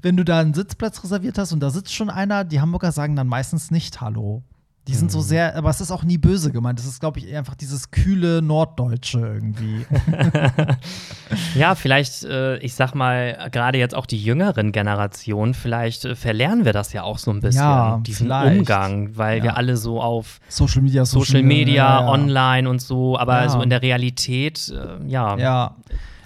[0.00, 3.14] wenn du da einen Sitzplatz reserviert hast und da sitzt schon einer, die Hamburger sagen
[3.14, 4.42] dann meistens nicht Hallo.
[4.88, 5.22] Die sind so mhm.
[5.22, 6.78] sehr, aber es ist auch nie böse gemeint.
[6.78, 9.84] Es ist, glaube ich, einfach dieses kühle Norddeutsche irgendwie.
[11.56, 16.64] ja, vielleicht, äh, ich sag mal, gerade jetzt auch die jüngeren Generationen, vielleicht äh, verlernen
[16.64, 18.58] wir das ja auch so ein bisschen, ja, diesen vielleicht.
[18.60, 19.44] Umgang, weil ja.
[19.44, 23.60] wir alle so auf Social Media, Social, Social Media, ja, online und so, aber so
[23.62, 25.36] in der Realität, äh, ja.
[25.36, 25.74] Ja.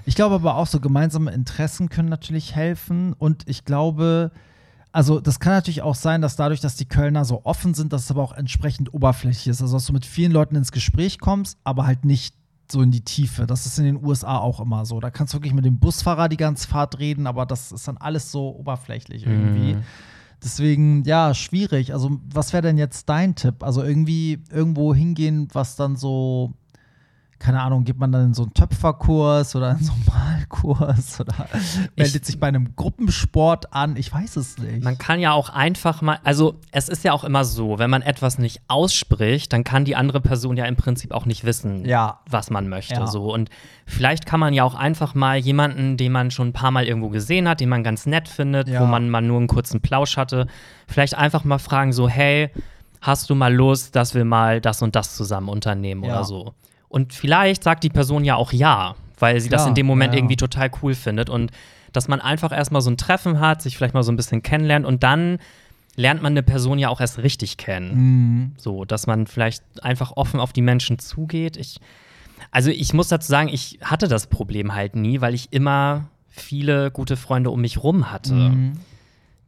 [0.04, 4.32] Ich glaube aber auch so gemeinsame Interessen können natürlich helfen und ich glaube,
[4.92, 8.04] also das kann natürlich auch sein, dass dadurch, dass die Kölner so offen sind, dass
[8.04, 9.62] es aber auch entsprechend oberflächlich ist.
[9.62, 12.34] Also dass du mit vielen Leuten ins Gespräch kommst, aber halt nicht
[12.70, 13.46] so in die Tiefe.
[13.46, 15.00] Das ist in den USA auch immer so.
[15.00, 17.98] Da kannst du wirklich mit dem Busfahrer die ganze Fahrt reden, aber das ist dann
[17.98, 19.74] alles so oberflächlich irgendwie.
[19.74, 19.82] Mm.
[20.42, 21.92] Deswegen, ja, schwierig.
[21.92, 23.62] Also, was wäre denn jetzt dein Tipp?
[23.62, 26.54] Also, irgendwie irgendwo hingehen, was dann so
[27.40, 31.34] keine Ahnung, geht man dann in so einen Töpferkurs oder in so einen Malkurs oder
[31.96, 33.96] meldet ich, sich bei einem Gruppensport an?
[33.96, 34.84] Ich weiß es nicht.
[34.84, 38.02] Man kann ja auch einfach mal, also es ist ja auch immer so, wenn man
[38.02, 42.20] etwas nicht ausspricht, dann kann die andere Person ja im Prinzip auch nicht wissen, ja.
[42.28, 42.94] was man möchte.
[42.94, 43.06] Ja.
[43.06, 43.32] So.
[43.32, 43.48] Und
[43.86, 47.08] vielleicht kann man ja auch einfach mal jemanden, den man schon ein paar Mal irgendwo
[47.08, 48.82] gesehen hat, den man ganz nett findet, ja.
[48.82, 50.46] wo man mal nur einen kurzen Plausch hatte,
[50.86, 52.50] vielleicht einfach mal fragen, so, hey,
[53.00, 56.54] hast du mal Lust, dass wir mal das und das zusammen unternehmen oder so.
[56.90, 60.12] Und vielleicht sagt die Person ja auch ja, weil sie Klar, das in dem Moment
[60.12, 60.18] ja.
[60.18, 61.30] irgendwie total cool findet.
[61.30, 61.52] Und
[61.92, 64.84] dass man einfach erstmal so ein Treffen hat, sich vielleicht mal so ein bisschen kennenlernt
[64.84, 65.38] und dann
[65.96, 67.94] lernt man eine Person ja auch erst richtig kennen.
[67.94, 68.52] Mhm.
[68.56, 71.56] So, dass man vielleicht einfach offen auf die Menschen zugeht.
[71.56, 71.80] Ich,
[72.50, 76.90] also ich muss dazu sagen, ich hatte das Problem halt nie, weil ich immer viele
[76.90, 78.34] gute Freunde um mich rum hatte.
[78.34, 78.72] Mhm.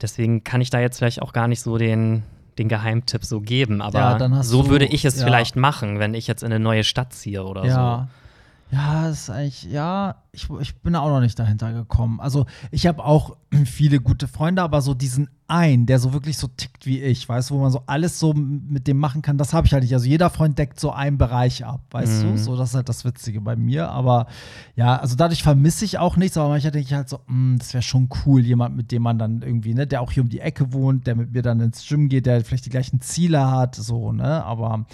[0.00, 2.22] Deswegen kann ich da jetzt vielleicht auch gar nicht so den,
[2.58, 5.24] den Geheimtipp so geben, aber ja, so du, würde ich es ja.
[5.24, 8.08] vielleicht machen, wenn ich jetzt in eine neue Stadt ziehe oder ja.
[8.08, 8.21] so.
[8.72, 12.20] Ja, ist eigentlich, ja, ich, ich bin auch noch nicht dahinter gekommen.
[12.20, 16.46] Also, ich habe auch viele gute Freunde, aber so diesen einen, der so wirklich so
[16.46, 19.52] tickt wie ich, weißt du, wo man so alles so mit dem machen kann, das
[19.52, 19.92] habe ich halt nicht.
[19.92, 22.30] Also, jeder Freund deckt so einen Bereich ab, weißt mhm.
[22.30, 22.38] du?
[22.38, 23.90] So, das ist halt das Witzige bei mir.
[23.90, 24.26] Aber
[24.74, 27.58] ja, also dadurch vermisse ich auch nichts, aber manchmal denke ich halt so, mh, hm,
[27.58, 30.30] das wäre schon cool, jemand, mit dem man dann irgendwie, ne, der auch hier um
[30.30, 33.50] die Ecke wohnt, der mit mir dann ins Gym geht, der vielleicht die gleichen Ziele
[33.50, 34.42] hat, so, ne?
[34.44, 34.86] Aber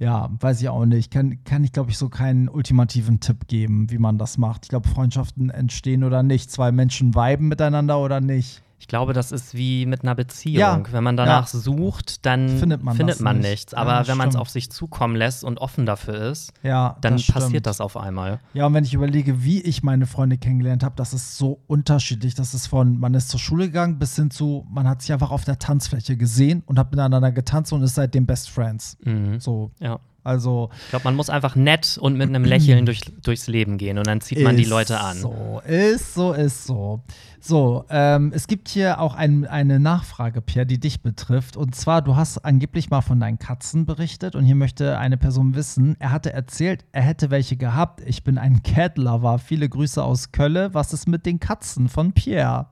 [0.00, 1.12] ja, weiß ich auch nicht.
[1.12, 4.64] Kann, kann ich, glaube ich, so keinen ultimativen Tipp geben, wie man das macht.
[4.64, 6.50] Ich glaube, Freundschaften entstehen oder nicht.
[6.50, 8.62] Zwei Menschen viben miteinander oder nicht.
[8.80, 10.58] Ich glaube, das ist wie mit einer Beziehung.
[10.58, 11.60] Ja, wenn man danach ja.
[11.60, 13.50] sucht, dann findet man, findet man nicht.
[13.50, 13.74] nichts.
[13.74, 17.26] Aber ja, wenn man es auf sich zukommen lässt und offen dafür ist, dann das
[17.26, 18.40] passiert das auf einmal.
[18.54, 22.34] Ja, und wenn ich überlege, wie ich meine Freunde kennengelernt habe, das ist so unterschiedlich.
[22.34, 25.30] Das ist von, man ist zur Schule gegangen bis hin zu, man hat sich einfach
[25.30, 28.96] auf der Tanzfläche gesehen und hat miteinander getanzt und ist seitdem Best Friends.
[29.04, 29.40] Mhm.
[29.40, 29.72] So.
[29.78, 30.00] Ja.
[30.22, 33.98] Also, ich glaube, man muss einfach nett und mit einem Lächeln durch, durchs Leben gehen
[33.98, 35.16] und dann zieht man die Leute an.
[35.16, 37.02] So, ist so, ist so.
[37.42, 41.56] So, ähm, es gibt hier auch ein, eine Nachfrage, Pierre, die dich betrifft.
[41.56, 45.54] Und zwar, du hast angeblich mal von deinen Katzen berichtet und hier möchte eine Person
[45.54, 48.02] wissen, er hatte erzählt, er hätte welche gehabt.
[48.04, 49.38] Ich bin ein Cat-Lover.
[49.38, 50.74] Viele Grüße aus Kölle.
[50.74, 52.66] Was ist mit den Katzen von Pierre?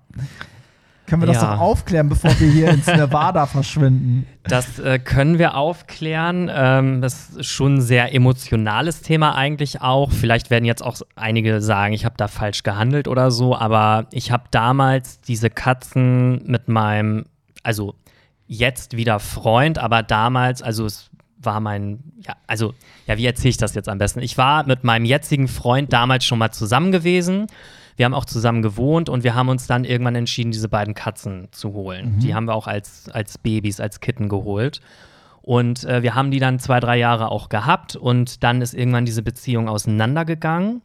[1.09, 1.55] Können wir das ja.
[1.55, 4.27] doch aufklären, bevor wir hier ins Nevada verschwinden?
[4.43, 6.51] Das äh, können wir aufklären.
[6.53, 10.13] Ähm, das ist schon ein sehr emotionales Thema eigentlich auch.
[10.13, 14.31] Vielleicht werden jetzt auch einige sagen, ich habe da falsch gehandelt oder so, aber ich
[14.33, 17.25] habe damals diese Katzen mit meinem,
[17.63, 17.95] also
[18.47, 22.75] jetzt wieder Freund, aber damals, also es war mein, ja, also,
[23.07, 24.21] ja, wie erzähle ich das jetzt am besten?
[24.21, 27.47] Ich war mit meinem jetzigen Freund damals schon mal zusammen gewesen
[27.99, 31.49] wir haben auch zusammen gewohnt und wir haben uns dann irgendwann entschieden, diese beiden Katzen
[31.51, 32.15] zu holen.
[32.15, 32.19] Mhm.
[32.21, 34.81] Die haben wir auch als, als Babys, als Kitten geholt.
[35.43, 39.05] Und äh, wir haben die dann zwei, drei Jahre auch gehabt und dann ist irgendwann
[39.05, 40.81] diese Beziehung auseinandergegangen.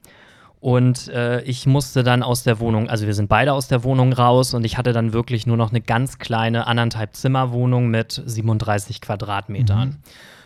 [0.59, 4.11] Und äh, ich musste dann aus der Wohnung, also wir sind beide aus der Wohnung
[4.11, 9.01] raus und ich hatte dann wirklich nur noch eine ganz kleine anderthalb Zimmerwohnung mit 37
[9.01, 9.89] Quadratmetern.
[9.89, 9.97] Mhm.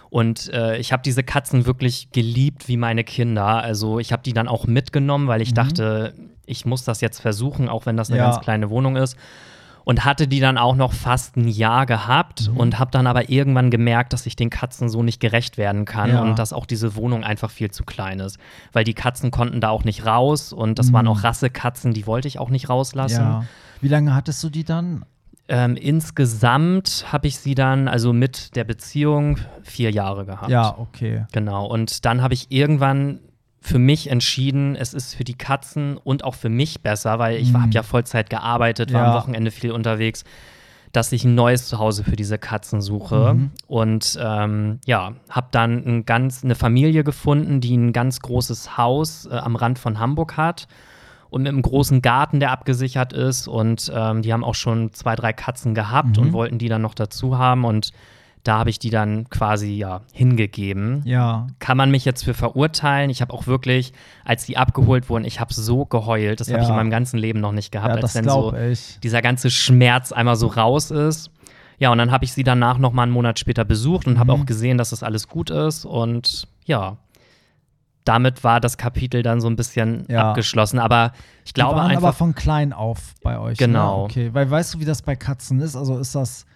[0.09, 3.45] Und äh, ich habe diese Katzen wirklich geliebt wie meine Kinder.
[3.45, 5.55] Also ich habe die dann auch mitgenommen, weil ich mhm.
[5.55, 6.13] dachte,
[6.47, 8.29] ich muss das jetzt versuchen, auch wenn das eine ja.
[8.29, 9.15] ganz kleine Wohnung ist.
[9.83, 12.57] Und hatte die dann auch noch fast ein Jahr gehabt mhm.
[12.57, 16.09] und habe dann aber irgendwann gemerkt, dass ich den Katzen so nicht gerecht werden kann
[16.09, 16.21] ja.
[16.21, 18.37] und dass auch diese Wohnung einfach viel zu klein ist.
[18.73, 20.93] Weil die Katzen konnten da auch nicht raus und das mhm.
[20.93, 23.21] waren auch Rassekatzen, die wollte ich auch nicht rauslassen.
[23.21, 23.43] Ja.
[23.79, 25.05] Wie lange hattest du die dann?
[25.47, 30.51] Ähm, insgesamt habe ich sie dann, also mit der Beziehung, vier Jahre gehabt.
[30.51, 31.25] Ja, okay.
[31.31, 31.65] Genau.
[31.65, 33.21] Und dann habe ich irgendwann
[33.67, 37.51] für mich entschieden, es ist für die Katzen und auch für mich besser, weil ich
[37.51, 37.61] mhm.
[37.61, 39.07] habe ja Vollzeit gearbeitet, war ja.
[39.11, 40.23] am Wochenende viel unterwegs,
[40.93, 43.33] dass ich ein neues Zuhause für diese Katzen suche.
[43.33, 43.51] Mhm.
[43.67, 49.25] Und ähm, ja, habe dann ein ganz, eine Familie gefunden, die ein ganz großes Haus
[49.25, 50.67] äh, am Rand von Hamburg hat
[51.29, 53.49] und mit einem großen Garten, der abgesichert ist.
[53.49, 56.23] Und ähm, die haben auch schon zwei, drei Katzen gehabt mhm.
[56.23, 57.65] und wollten die dann noch dazu haben.
[57.65, 57.91] Und
[58.43, 61.01] da habe ich die dann quasi ja hingegeben.
[61.05, 61.47] Ja.
[61.59, 63.09] Kann man mich jetzt für verurteilen?
[63.09, 66.39] Ich habe auch wirklich, als die abgeholt wurden, ich habe so geheult.
[66.39, 66.53] Das ja.
[66.53, 68.99] habe ich in meinem ganzen Leben noch nicht gehabt, ja, als wenn so ich.
[69.01, 71.31] dieser ganze Schmerz einmal so raus ist.
[71.79, 74.19] Ja, und dann habe ich sie danach noch mal einen Monat später besucht und mhm.
[74.19, 75.85] habe auch gesehen, dass das alles gut ist.
[75.85, 76.97] Und ja,
[78.07, 80.29] damit war das Kapitel dann so ein bisschen ja.
[80.29, 80.79] abgeschlossen.
[80.79, 81.11] Aber
[81.45, 82.03] ich glaube Die waren einfach.
[82.03, 83.59] aber von klein auf bei euch.
[83.59, 83.67] Ne?
[83.67, 83.97] Genau.
[83.99, 84.03] Ne?
[84.05, 85.75] Okay, weil weißt du, wie das bei Katzen ist?
[85.75, 86.46] Also ist das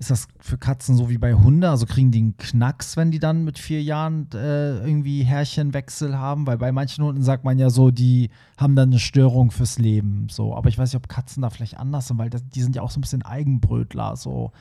[0.00, 1.62] ist das für Katzen so wie bei Hunden?
[1.62, 6.46] Also kriegen die einen Knacks, wenn die dann mit vier Jahren äh, irgendwie Härchenwechsel haben?
[6.46, 10.28] Weil bei manchen Hunden sagt man ja so, die haben dann eine Störung fürs Leben.
[10.30, 12.74] So, aber ich weiß nicht, ob Katzen da vielleicht anders sind, weil das, die sind
[12.76, 14.16] ja auch so ein bisschen Eigenbrötler.
[14.16, 14.52] So,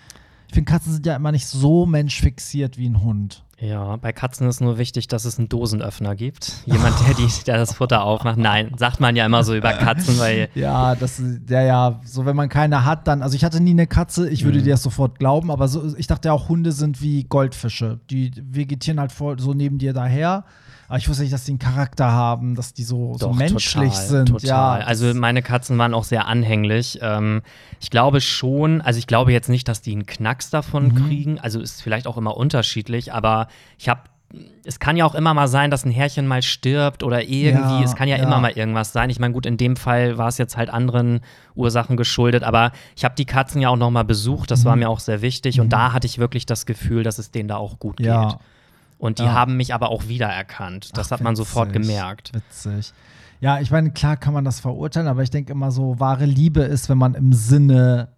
[0.50, 3.46] ich finde, Katzen sind ja immer nicht so menschfixiert wie ein Hund.
[3.62, 6.64] Ja, bei Katzen ist nur wichtig, dass es einen Dosenöffner gibt.
[6.66, 8.38] Jemand, der, die, der das Futter aufmacht.
[8.38, 10.50] Nein, sagt man ja immer so über Katzen, weil.
[10.56, 13.22] Ja, das ja, ja, so wenn man keine hat, dann.
[13.22, 14.64] Also ich hatte nie eine Katze, ich würde mhm.
[14.64, 18.00] dir das sofort glauben, aber so, ich dachte ja auch, Hunde sind wie Goldfische.
[18.10, 20.46] Die vegetieren halt voll so neben dir daher.
[20.90, 23.92] Aber ich wusste nicht, dass die einen Charakter haben, dass die so, Doch, so menschlich
[23.92, 24.30] total, sind.
[24.30, 24.48] Total.
[24.48, 26.98] Ja, also meine Katzen waren auch sehr anhänglich.
[27.02, 27.44] Ähm,
[27.80, 31.08] ich glaube schon, also ich glaube jetzt nicht, dass die einen Knacks davon mhm.
[31.08, 31.40] kriegen.
[31.40, 33.48] Also ist vielleicht auch immer unterschiedlich, aber
[33.78, 34.02] ich habe
[34.64, 37.84] es kann ja auch immer mal sein, dass ein Härchen mal stirbt oder irgendwie, ja,
[37.84, 39.10] es kann ja, ja, immer mal irgendwas sein.
[39.10, 41.22] Ich meine, gut, in dem Fall war es jetzt halt anderen
[41.56, 44.66] Ursachen geschuldet, aber ich habe die Katzen ja auch noch mal besucht, das mhm.
[44.66, 45.64] war mir auch sehr wichtig mhm.
[45.64, 48.28] und da hatte ich wirklich das Gefühl, dass es denen da auch gut ja.
[48.28, 48.40] geht.
[49.00, 49.34] Und die ja.
[49.34, 50.96] haben mich aber auch wiedererkannt.
[50.96, 52.34] Das Ach, hat man witzig, sofort gemerkt.
[52.34, 52.94] Witzig.
[53.40, 56.62] Ja, ich meine, klar kann man das verurteilen, aber ich denke immer so, wahre Liebe
[56.62, 58.10] ist, wenn man im Sinne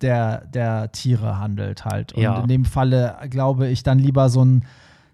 [0.00, 2.12] der, der Tiere handelt halt.
[2.12, 2.40] Und ja.
[2.40, 4.64] in dem Falle glaube ich dann lieber so ein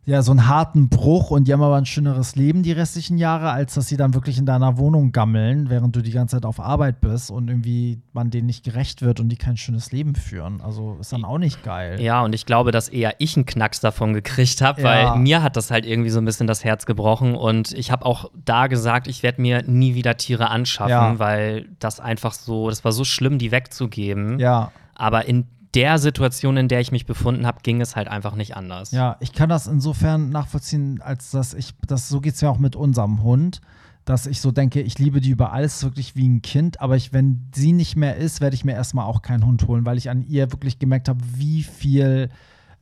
[0.07, 3.51] ja, so einen harten Bruch und die haben aber ein schöneres Leben die restlichen Jahre,
[3.51, 6.61] als dass sie dann wirklich in deiner Wohnung gammeln, während du die ganze Zeit auf
[6.61, 10.61] Arbeit bist und irgendwie man denen nicht gerecht wird und die kein schönes Leben führen.
[10.61, 12.01] Also ist dann auch nicht geil.
[12.03, 14.89] Ja, und ich glaube, dass eher ich einen Knacks davon gekriegt habe, ja.
[14.89, 18.05] weil mir hat das halt irgendwie so ein bisschen das Herz gebrochen und ich habe
[18.05, 21.19] auch da gesagt, ich werde mir nie wieder Tiere anschaffen, ja.
[21.19, 24.39] weil das einfach so, das war so schlimm, die wegzugeben.
[24.39, 24.71] Ja.
[24.95, 28.57] Aber in der Situation, in der ich mich befunden habe, ging es halt einfach nicht
[28.57, 28.93] anders.
[28.93, 32.59] Ja, ich kann das insofern nachvollziehen, als dass ich, das, so geht es mir auch
[32.59, 33.61] mit unserem Hund,
[34.05, 37.13] dass ich so denke, ich liebe die über alles wirklich wie ein Kind, aber ich,
[37.13, 40.11] wenn sie nicht mehr ist, werde ich mir erstmal auch keinen Hund holen, weil ich
[40.11, 42.29] an ihr wirklich gemerkt habe, wie viel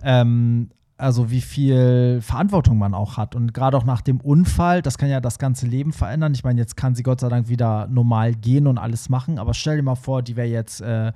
[0.03, 0.71] ähm,
[1.03, 3.35] also wie viel Verantwortung man auch hat.
[3.35, 6.33] Und gerade auch nach dem Unfall, das kann ja das ganze Leben verändern.
[6.33, 9.53] Ich meine, jetzt kann sie Gott sei Dank wieder normal gehen und alles machen, aber
[9.53, 11.13] stell dir mal vor, die wäre jetzt äh,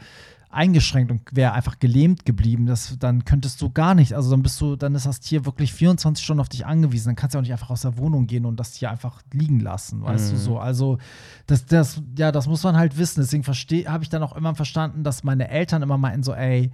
[0.50, 4.60] eingeschränkt und wäre einfach gelähmt geblieben, das, dann könntest du gar nicht, also dann bist
[4.60, 7.08] du, dann ist das Tier wirklich 24 Stunden auf dich angewiesen.
[7.08, 9.60] Dann kannst du auch nicht einfach aus der Wohnung gehen und das Tier einfach liegen
[9.60, 10.36] lassen, weißt mhm.
[10.36, 10.58] du so.
[10.58, 10.98] Also
[11.46, 13.20] das, das, ja, das muss man halt wissen.
[13.20, 16.70] Deswegen habe ich dann auch immer verstanden, dass meine Eltern immer meinten so, ey,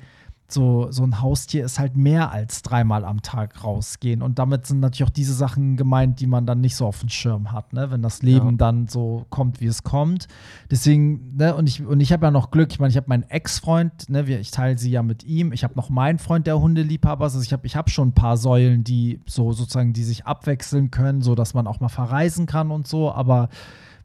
[0.52, 4.22] so, so ein Haustier ist halt mehr als dreimal am Tag rausgehen.
[4.22, 7.08] Und damit sind natürlich auch diese Sachen gemeint, die man dann nicht so auf dem
[7.08, 7.90] Schirm hat, ne?
[7.90, 8.56] wenn das Leben ja.
[8.56, 10.28] dann so kommt, wie es kommt.
[10.70, 13.24] Deswegen, ne, und ich, und ich habe ja noch Glück, ich meine, ich habe meinen
[13.24, 15.52] Ex-Freund, ne, ich teile sie ja mit ihm.
[15.52, 17.34] Ich habe noch meinen Freund, der Hundeliebhaber ist.
[17.34, 20.90] Also ich habe ich hab schon ein paar Säulen, die so sozusagen, die sich abwechseln
[20.90, 23.48] können, so dass man auch mal verreisen kann und so, aber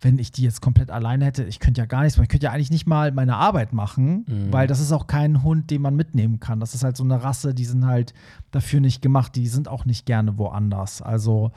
[0.01, 2.25] wenn ich die jetzt komplett alleine hätte, ich könnte ja gar nichts machen.
[2.25, 4.53] Ich könnte ja eigentlich nicht mal meine Arbeit machen, mhm.
[4.53, 6.59] weil das ist auch kein Hund, den man mitnehmen kann.
[6.59, 8.13] Das ist halt so eine Rasse, die sind halt
[8.51, 9.35] dafür nicht gemacht.
[9.35, 11.01] Die sind auch nicht gerne woanders.
[11.01, 11.51] Also,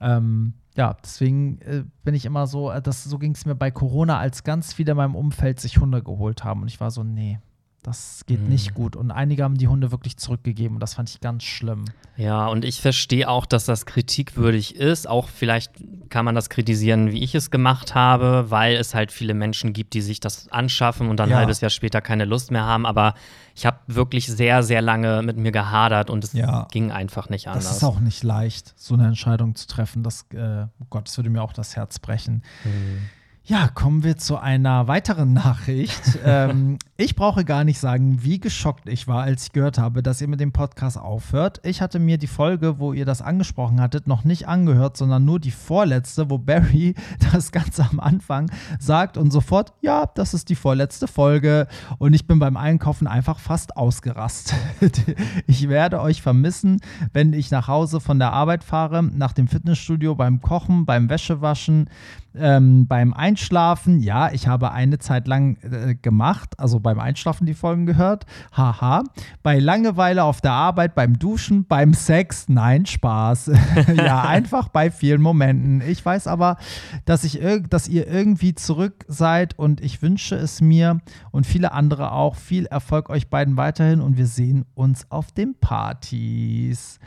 [0.00, 3.70] ähm, ja, deswegen äh, bin ich immer so, äh, das, so ging es mir bei
[3.70, 6.62] Corona, als ganz viele in meinem Umfeld sich Hunde geholt haben.
[6.62, 7.38] Und ich war so, nee,
[7.84, 8.48] das geht mhm.
[8.48, 8.96] nicht gut.
[8.96, 11.84] Und einige haben die Hunde wirklich zurückgegeben und das fand ich ganz schlimm.
[12.16, 15.06] Ja, und ich verstehe auch, dass das kritikwürdig ist.
[15.06, 15.72] Auch vielleicht
[16.08, 19.92] kann man das kritisieren, wie ich es gemacht habe, weil es halt viele Menschen gibt,
[19.92, 21.36] die sich das anschaffen und dann ja.
[21.36, 22.86] ein halbes Jahr später keine Lust mehr haben.
[22.86, 23.14] Aber
[23.54, 26.66] ich habe wirklich sehr, sehr lange mit mir gehadert und es ja.
[26.72, 27.64] ging einfach nicht anders.
[27.64, 30.02] Das ist auch nicht leicht, so eine Entscheidung zu treffen.
[30.02, 32.42] Das, äh, oh Gott, das würde mir auch das Herz brechen.
[32.64, 33.10] Mhm.
[33.46, 36.18] Ja, kommen wir zu einer weiteren Nachricht.
[36.24, 40.22] ähm, ich brauche gar nicht sagen, wie geschockt ich war, als ich gehört habe, dass
[40.22, 41.60] ihr mit dem Podcast aufhört.
[41.62, 45.40] Ich hatte mir die Folge, wo ihr das angesprochen hattet, noch nicht angehört, sondern nur
[45.40, 46.94] die vorletzte, wo Barry
[47.32, 51.66] das Ganze am Anfang sagt und sofort, ja, das ist die vorletzte Folge.
[51.98, 54.56] Und ich bin beim Einkaufen einfach fast ausgerastet.
[55.46, 56.80] ich werde euch vermissen,
[57.12, 61.90] wenn ich nach Hause von der Arbeit fahre, nach dem Fitnessstudio, beim Kochen, beim Wäschewaschen,
[62.36, 63.98] ähm, beim Einkaufen Einschlafen.
[63.98, 68.26] Ja, ich habe eine Zeit lang äh, gemacht, also beim Einschlafen die Folgen gehört.
[68.56, 69.02] Haha.
[69.42, 72.48] Bei Langeweile auf der Arbeit, beim Duschen, beim Sex.
[72.48, 73.50] Nein, Spaß.
[73.96, 75.80] ja, einfach bei vielen Momenten.
[75.80, 76.58] Ich weiß aber,
[77.06, 81.00] dass, ich dass ihr irgendwie zurück seid und ich wünsche es mir
[81.32, 82.36] und viele andere auch.
[82.36, 87.00] Viel Erfolg euch beiden weiterhin und wir sehen uns auf den Partys.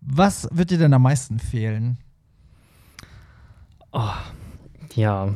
[0.00, 1.98] Was wird dir denn am meisten fehlen?
[3.90, 4.14] Oh,
[4.94, 5.28] ja,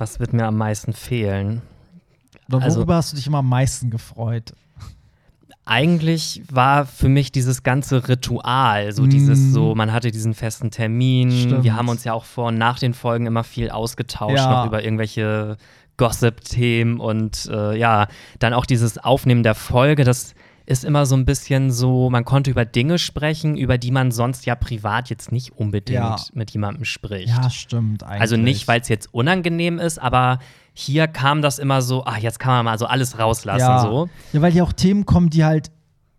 [0.00, 1.62] was wird mir am meisten fehlen?
[2.50, 4.54] Also worüber also, hast du dich immer am meisten gefreut?
[5.64, 9.10] Eigentlich war für mich dieses ganze Ritual, so mm.
[9.10, 11.30] dieses so, man hatte diesen festen Termin.
[11.30, 11.62] Stimmt.
[11.62, 14.50] Wir haben uns ja auch vor und nach den Folgen immer viel ausgetauscht, ja.
[14.50, 15.58] noch über irgendwelche
[15.98, 20.34] Gossip-Themen und äh, ja, dann auch dieses Aufnehmen der Folge, das
[20.68, 24.44] ist immer so ein bisschen so, man konnte über Dinge sprechen, über die man sonst
[24.44, 26.16] ja privat jetzt nicht unbedingt ja.
[26.34, 27.28] mit jemandem spricht.
[27.28, 28.20] Ja, stimmt eigentlich.
[28.20, 30.40] Also nicht, weil es jetzt unangenehm ist, aber
[30.74, 33.60] hier kam das immer so, ach, jetzt kann man mal so alles rauslassen.
[33.60, 34.10] Ja, so.
[34.34, 35.70] ja weil hier auch Themen kommen, die halt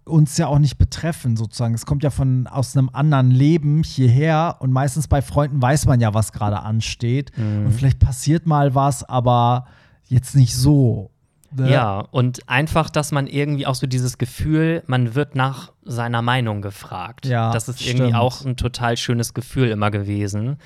[0.06, 1.76] uns ja auch nicht betreffen, sozusagen.
[1.76, 6.02] Es kommt ja von aus einem anderen Leben hierher und meistens bei Freunden weiß man
[6.02, 7.32] ja, was gerade ansteht.
[7.38, 7.68] Mhm.
[7.68, 9.68] Und vielleicht passiert mal was, aber
[10.08, 11.12] jetzt nicht so.
[11.52, 11.72] Ne?
[11.72, 16.62] Ja, und einfach, dass man irgendwie auch so dieses Gefühl, man wird nach seiner Meinung
[16.62, 17.26] gefragt.
[17.26, 20.58] Ja, das ist irgendwie auch ein total schönes Gefühl immer gewesen.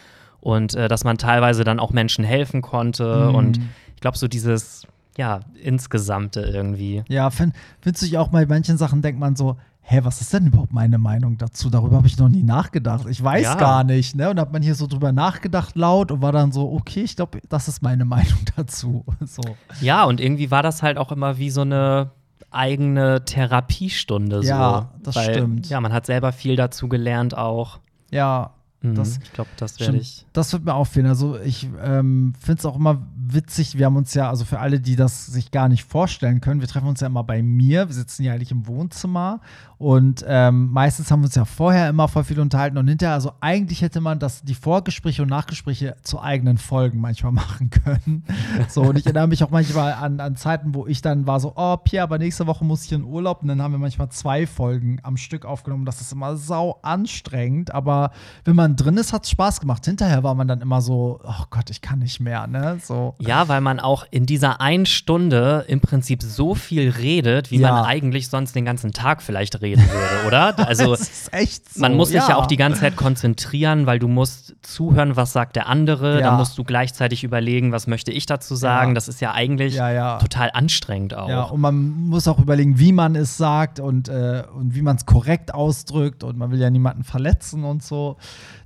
[0.42, 3.30] Und äh, dass man teilweise dann auch Menschen helfen konnte.
[3.30, 3.36] Mhm.
[3.36, 3.60] Und
[3.96, 4.86] ich glaube, so dieses,
[5.18, 7.04] ja, insgesamte irgendwie.
[7.08, 10.48] Ja, find, findest du auch bei manchen Sachen denkt man so, hä, was ist denn
[10.48, 11.70] überhaupt meine Meinung dazu?
[11.70, 13.06] Darüber habe ich noch nie nachgedacht.
[13.10, 13.56] Ich weiß ja.
[13.56, 14.30] gar nicht, ne?
[14.30, 17.40] Und hat man hier so drüber nachgedacht laut und war dann so, okay, ich glaube,
[17.50, 19.06] das ist meine Meinung dazu.
[19.26, 19.42] So.
[19.82, 22.12] Ja, und irgendwie war das halt auch immer wie so eine
[22.52, 24.42] eigene Therapiestunde.
[24.44, 25.04] Ja, so.
[25.04, 25.70] das Weil, stimmt.
[25.70, 27.80] Ja, man hat selber viel dazu gelernt auch.
[28.12, 28.96] Ja, mhm.
[28.96, 30.26] das, ich glaube, das werde ich.
[30.34, 31.08] Das wird mir auffallen.
[31.08, 33.02] Also ich ähm, finde es auch immer
[33.34, 33.78] witzig.
[33.78, 36.68] Wir haben uns ja, also für alle, die das sich gar nicht vorstellen können, wir
[36.68, 37.88] treffen uns ja immer bei mir.
[37.88, 39.42] Wir sitzen ja eigentlich im Wohnzimmer
[39.84, 43.34] und ähm, meistens haben wir uns ja vorher immer voll viel unterhalten und hinterher, also
[43.42, 48.24] eigentlich hätte man das, die Vorgespräche und Nachgespräche zu eigenen Folgen manchmal machen können.
[48.70, 51.52] so, und ich erinnere mich auch manchmal an, an Zeiten, wo ich dann war so,
[51.58, 54.48] oh, Pierre, aber nächste Woche muss ich in Urlaub und dann haben wir manchmal zwei
[54.48, 55.84] Folgen am Stück aufgenommen.
[55.84, 58.12] Das ist immer sau anstrengend, aber
[58.46, 59.84] wenn man drin ist, hat es Spaß gemacht.
[59.84, 62.80] Hinterher war man dann immer so, oh Gott, ich kann nicht mehr, ne?
[62.82, 63.16] So.
[63.28, 67.71] Ja, weil man auch in dieser einen Stunde im Prinzip so viel redet, wie ja.
[67.71, 70.53] man eigentlich sonst den ganzen Tag vielleicht reden würde, oder?
[70.74, 72.30] Also, das ist echt so, man muss sich ja.
[72.30, 76.28] ja auch die ganze Zeit konzentrieren, weil du musst zuhören, was sagt der andere, ja.
[76.28, 78.95] dann musst du gleichzeitig überlegen, was möchte ich dazu sagen.
[78.95, 81.30] Das ist ja eigentlich total anstrengend auch.
[81.30, 84.95] Ja, und man muss auch überlegen, wie man es sagt und, äh, und wie man
[84.95, 88.17] es korrekt ausdrückt und man will ja niemanden verletzen und so.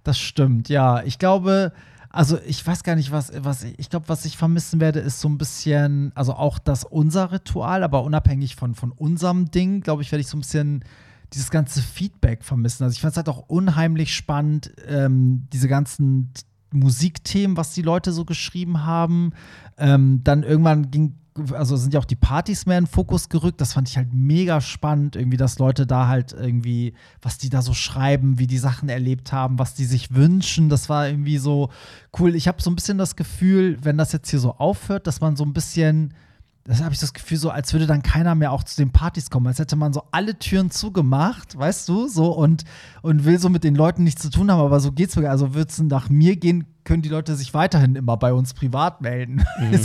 [0.04, 1.04] Das stimmt, ja.
[1.04, 1.74] Ich glaube,
[2.18, 5.30] also ich weiß gar nicht, was, was ich glaube, was ich vermissen werde, ist so
[5.30, 10.12] ein bisschen, also auch das unser Ritual, aber unabhängig von, von unserem Ding, glaube ich,
[10.12, 10.84] werde ich so ein bisschen
[11.32, 12.84] dieses ganze Feedback vermissen.
[12.84, 16.32] Also ich fand es halt auch unheimlich spannend, ähm, diese ganzen
[16.72, 19.34] Musikthemen, was die Leute so geschrieben haben.
[19.78, 21.14] Ähm, dann irgendwann ging
[21.54, 23.62] also sind ja auch die Partys mehr in den Fokus gerückt.
[23.62, 27.62] Das fand ich halt mega spannend, irgendwie, dass Leute da halt irgendwie, was die da
[27.62, 30.70] so schreiben, wie die Sachen erlebt haben, was die sich wünschen.
[30.70, 31.70] Das war irgendwie so
[32.20, 32.36] cool.
[32.36, 35.36] Ich habe so ein bisschen das Gefühl, wenn das jetzt hier so aufhört, dass man
[35.36, 36.14] so ein bisschen
[36.68, 39.30] das habe ich das Gefühl, so als würde dann keiner mehr auch zu den Partys
[39.30, 42.66] kommen, als hätte man so alle Türen zugemacht, weißt du, so und,
[43.02, 45.30] und will so mit den Leuten nichts zu tun haben, aber so geht's mir.
[45.30, 49.02] Also würde es nach mir gehen, können die Leute sich weiterhin immer bei uns privat
[49.02, 49.44] melden.
[49.58, 49.80] Mhm.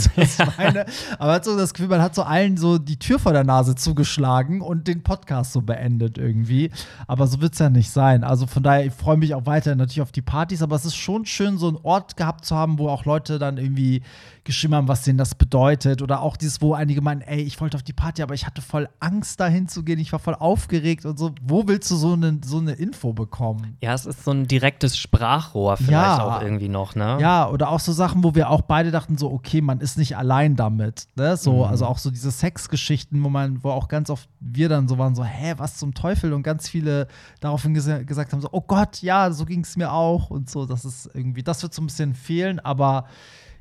[0.57, 3.33] meine, aber man hat so das Gefühl, man hat so allen so die Tür vor
[3.33, 6.69] der Nase zugeschlagen und den Podcast so beendet irgendwie.
[7.07, 8.23] Aber so wird es ja nicht sein.
[8.23, 10.95] Also von daher, ich freue mich auch weiterhin natürlich auf die Partys, aber es ist
[10.95, 14.03] schon schön, so einen Ort gehabt zu haben, wo auch Leute dann irgendwie
[14.43, 16.01] geschrieben haben, was denen das bedeutet.
[16.01, 18.61] Oder auch dieses, wo einige meinen, ey, ich wollte auf die Party, aber ich hatte
[18.61, 19.99] voll Angst, dahin zu gehen.
[19.99, 21.31] Ich war voll aufgeregt und so.
[21.41, 23.77] Wo willst du so eine, so eine Info bekommen?
[23.81, 26.23] Ja, es ist so ein direktes Sprachrohr vielleicht ja.
[26.23, 27.17] auch irgendwie noch, ne?
[27.19, 30.17] Ja, oder auch so Sachen, wo wir auch beide dachten, so, okay, man ist nicht
[30.17, 31.07] allein damit.
[31.15, 31.37] Ne?
[31.37, 31.63] So, mhm.
[31.63, 35.15] also auch so diese Sexgeschichten, wo man, wo auch ganz oft wir dann so waren,
[35.15, 36.33] so, hä, was zum Teufel?
[36.33, 37.07] Und ganz viele
[37.39, 40.65] daraufhin ges gesagt haben, so, oh Gott, ja, so ging es mir auch und so.
[40.65, 43.05] Das ist irgendwie, das wird so ein bisschen fehlen, aber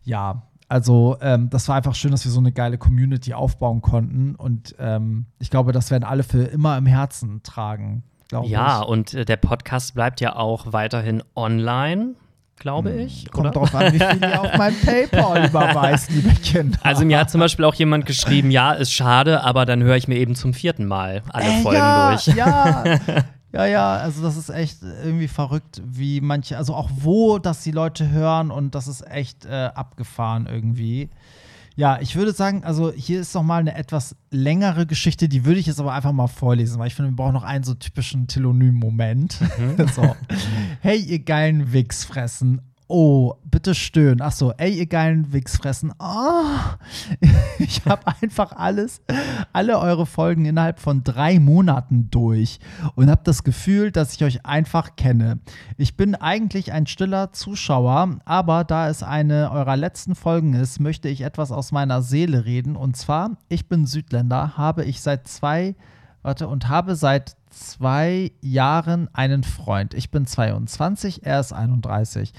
[0.04, 4.34] ja, also ähm, das war einfach schön, dass wir so eine geile Community aufbauen konnten.
[4.34, 8.04] Und ähm, ich glaube, das werden alle für immer im Herzen tragen.
[8.44, 8.88] Ja, ich.
[8.88, 12.14] und äh, der Podcast bleibt ja auch weiterhin online
[12.62, 13.00] glaube hm.
[13.00, 13.30] ich.
[13.30, 13.58] Kommt oder?
[13.58, 16.78] drauf an, wie viel ihr auf mein PayPal überweist, liebe Kinder.
[16.82, 20.08] Also mir hat zum Beispiel auch jemand geschrieben, ja, ist schade, aber dann höre ich
[20.08, 22.26] mir eben zum vierten Mal alle äh, Folgen ja, durch.
[22.36, 22.84] Ja,
[23.52, 27.70] Ja, ja, also das ist echt irgendwie verrückt, wie manche, also auch wo das die
[27.70, 31.10] Leute hören und das ist echt äh, abgefahren irgendwie.
[31.74, 35.60] Ja, ich würde sagen, also hier ist noch mal eine etwas längere Geschichte, die würde
[35.60, 38.26] ich jetzt aber einfach mal vorlesen, weil ich finde, wir brauchen noch einen so typischen
[38.26, 39.38] Telonym-Moment.
[39.40, 39.88] Mhm.
[39.94, 40.16] so.
[40.80, 42.60] Hey, ihr geilen Wichsfressen.
[42.94, 44.20] Oh, bitte stöhnen.
[44.20, 45.94] Ach so, ey, ihr geilen Wichsfressen.
[45.98, 46.44] Oh,
[47.58, 49.00] ich habe einfach alles,
[49.54, 52.60] alle eure Folgen innerhalb von drei Monaten durch
[52.94, 55.38] und habe das Gefühl, dass ich euch einfach kenne.
[55.78, 61.08] Ich bin eigentlich ein stiller Zuschauer, aber da es eine eurer letzten Folgen ist, möchte
[61.08, 62.76] ich etwas aus meiner Seele reden.
[62.76, 65.76] Und zwar, ich bin Südländer, habe ich seit zwei,
[66.20, 69.94] warte, und habe seit zwei Jahren einen Freund.
[69.94, 72.32] Ich bin 22, er ist 31.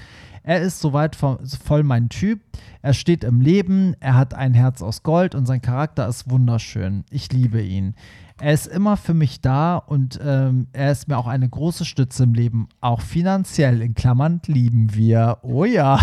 [0.46, 2.40] Er ist soweit voll mein Typ.
[2.82, 7.04] Er steht im Leben, er hat ein Herz aus Gold und sein Charakter ist wunderschön.
[7.10, 7.94] Ich liebe ihn.
[8.38, 12.24] Er ist immer für mich da und ähm, er ist mir auch eine große Stütze
[12.24, 12.68] im Leben.
[12.82, 15.38] Auch finanziell, in Klammern, lieben wir.
[15.40, 15.98] Oh ja.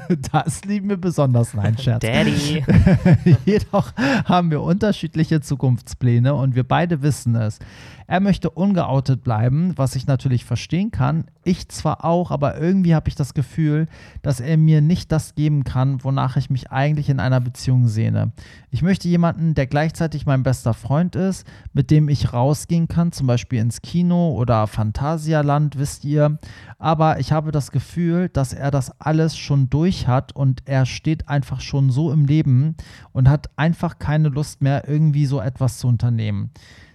[0.32, 1.54] das lieben wir besonders.
[1.54, 2.00] Nein, Scherz.
[2.00, 2.64] Daddy.
[3.46, 3.92] Jedoch
[4.24, 7.58] haben wir unterschiedliche Zukunftspläne und wir beide wissen es.
[8.06, 11.24] Er möchte ungeoutet bleiben, was ich natürlich verstehen kann.
[11.44, 13.88] Ich zwar auch, aber irgendwie habe ich das Gefühl,
[14.22, 18.30] dass er mir nicht das geben kann, wonach ich mich eigentlich in einer Beziehung sehne.
[18.70, 23.26] Ich möchte jemanden, der gleichzeitig mein bester Freund ist, mit dem ich rausgehen kann, zum
[23.26, 26.38] Beispiel ins Kino oder Phantasialand, wisst ihr.
[26.78, 31.28] Aber ich habe das Gefühl, dass er das alles schon durch hat und er steht
[31.28, 32.76] einfach schon so im Leben
[33.12, 36.50] und hat einfach keine Lust mehr, irgendwie so etwas zu unternehmen.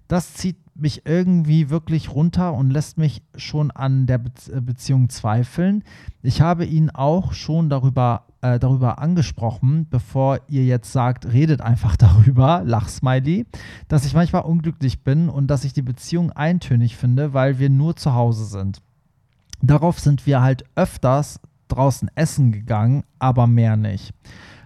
[0.07, 5.09] Das zieht mich irgendwie wirklich runter und lässt mich schon an der Be äh, Beziehung
[5.09, 5.84] zweifeln.
[6.21, 11.95] Ich habe ihn auch schon darüber, äh, darüber angesprochen, bevor ihr jetzt sagt, redet einfach
[11.97, 13.45] darüber, Lachsmiley,
[13.88, 17.95] dass ich manchmal unglücklich bin und dass ich die Beziehung eintönig finde, weil wir nur
[17.95, 18.82] zu Hause sind.
[19.61, 24.13] Darauf sind wir halt öfters draußen essen gegangen, aber mehr nicht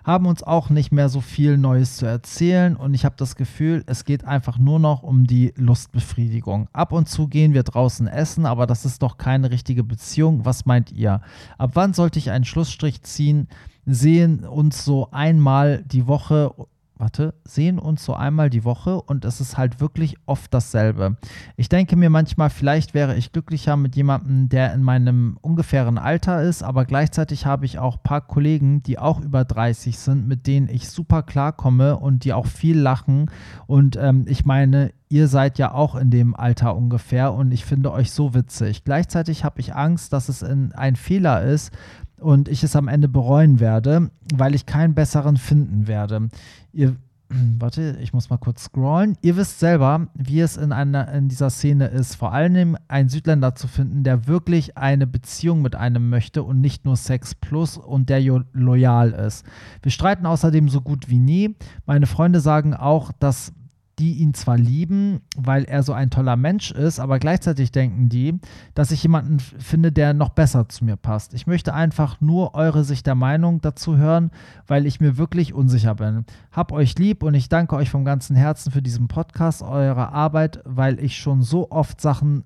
[0.04, 3.84] haben uns auch nicht mehr so viel Neues zu erzählen und ich habe das Gefühl,
[3.86, 6.68] es geht einfach nur noch um die Lustbefriedigung.
[6.74, 10.45] Ab und zu gehen wir draußen essen, aber das ist doch keine richtige Beziehung.
[10.45, 11.22] Was meint ihr?
[11.58, 13.47] Ab wann sollte ich einen Schlussstrich ziehen?
[13.86, 16.54] Sehen uns so einmal die Woche
[17.02, 21.18] warte, sehen uns so einmal die Woche und es ist halt wirklich oft dasselbe.
[21.58, 26.43] Ich denke mir manchmal, vielleicht wäre ich glücklicher mit jemandem, der in meinem ungefähren Alter
[26.43, 30.47] ist, aber gleichzeitig habe ich auch ein paar Kollegen, die auch über 30 sind, mit
[30.47, 33.32] denen ich super klarkomme und die auch viel lachen.
[33.66, 37.91] Und ähm, ich meine, ihr seid ja auch in dem Alter ungefähr und ich finde
[37.91, 38.86] euch so witzig.
[38.86, 41.74] Gleichzeitig habe ich Angst, dass es ein Fehler ist
[42.22, 46.30] und ich es am Ende bereuen werde, weil ich keinen besseren finden werde.
[46.72, 46.95] Ihr,
[47.59, 49.17] warte, ich muss mal kurz scrollen.
[49.22, 53.55] Ihr wisst selber, wie es in, einer, in dieser Szene ist, vor allem einen Südländer
[53.55, 58.09] zu finden, der wirklich eine Beziehung mit einem möchte und nicht nur Sex plus und
[58.09, 58.22] der
[58.53, 59.45] loyal ist.
[59.82, 61.55] Wir streiten außerdem so gut wie nie.
[61.86, 63.53] Meine Freunde sagen auch, dass
[63.99, 68.39] die ihn zwar lieben, weil er so ein toller Mensch ist, aber gleichzeitig denken die,
[68.73, 71.33] dass ich jemanden finde, der noch besser zu mir passt.
[71.33, 74.31] Ich möchte einfach nur eure Sicht der Meinung dazu hören,
[74.67, 76.25] weil ich mir wirklich unsicher bin.
[76.51, 80.61] Hab euch lieb und ich danke euch vom ganzen Herzen für diesen Podcast, eure Arbeit,
[80.65, 82.43] weil ich schon so oft Sachen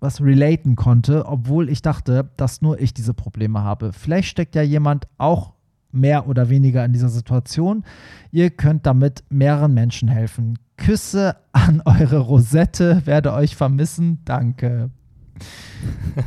[0.00, 3.92] was relaten konnte, obwohl ich dachte, dass nur ich diese Probleme habe.
[3.92, 5.55] Vielleicht steckt ja jemand auch
[5.96, 7.84] mehr oder weniger in dieser Situation.
[8.30, 10.58] Ihr könnt damit mehreren Menschen helfen.
[10.76, 14.20] Küsse an eure Rosette, werde euch vermissen.
[14.24, 14.90] Danke.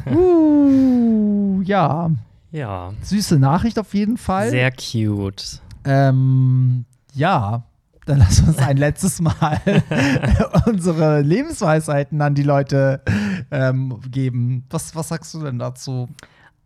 [0.11, 2.11] uh, ja.
[2.51, 2.93] Ja.
[3.01, 4.49] Süße Nachricht auf jeden Fall.
[4.49, 5.61] Sehr cute.
[5.85, 7.63] Ähm, ja,
[8.05, 9.61] dann lass uns ein letztes Mal
[10.65, 13.01] unsere Lebensweisheiten an die Leute
[13.51, 14.65] ähm, geben.
[14.69, 16.09] Was, was sagst du denn dazu?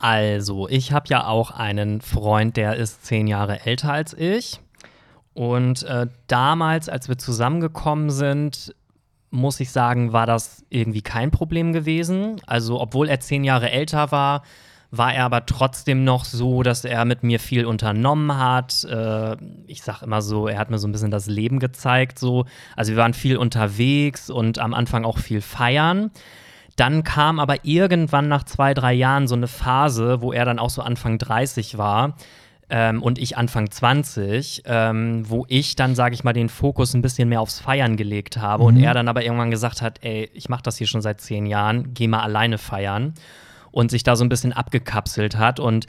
[0.03, 4.59] Also, ich habe ja auch einen Freund, der ist zehn Jahre älter als ich.
[5.33, 8.75] Und äh, damals, als wir zusammengekommen sind,
[9.29, 12.41] muss ich sagen, war das irgendwie kein Problem gewesen.
[12.45, 14.43] Also, obwohl er zehn Jahre älter war,
[14.91, 18.83] war er aber trotzdem noch so, dass er mit mir viel unternommen hat.
[18.83, 19.37] Äh,
[19.67, 22.19] ich sag immer so, er hat mir so ein bisschen das Leben gezeigt.
[22.19, 22.43] So.
[22.75, 26.11] Also wir waren viel unterwegs und am Anfang auch viel feiern.
[26.75, 30.69] Dann kam aber irgendwann nach zwei, drei Jahren so eine Phase, wo er dann auch
[30.69, 32.15] so Anfang 30 war,
[32.69, 37.03] ähm, und ich Anfang 20, ähm, wo ich dann, sage ich mal, den Fokus ein
[37.03, 38.67] bisschen mehr aufs Feiern gelegt habe mhm.
[38.67, 41.45] und er dann aber irgendwann gesagt hat, ey, ich mache das hier schon seit zehn
[41.45, 43.13] Jahren, geh mal alleine feiern
[43.71, 45.87] und sich da so ein bisschen abgekapselt hat und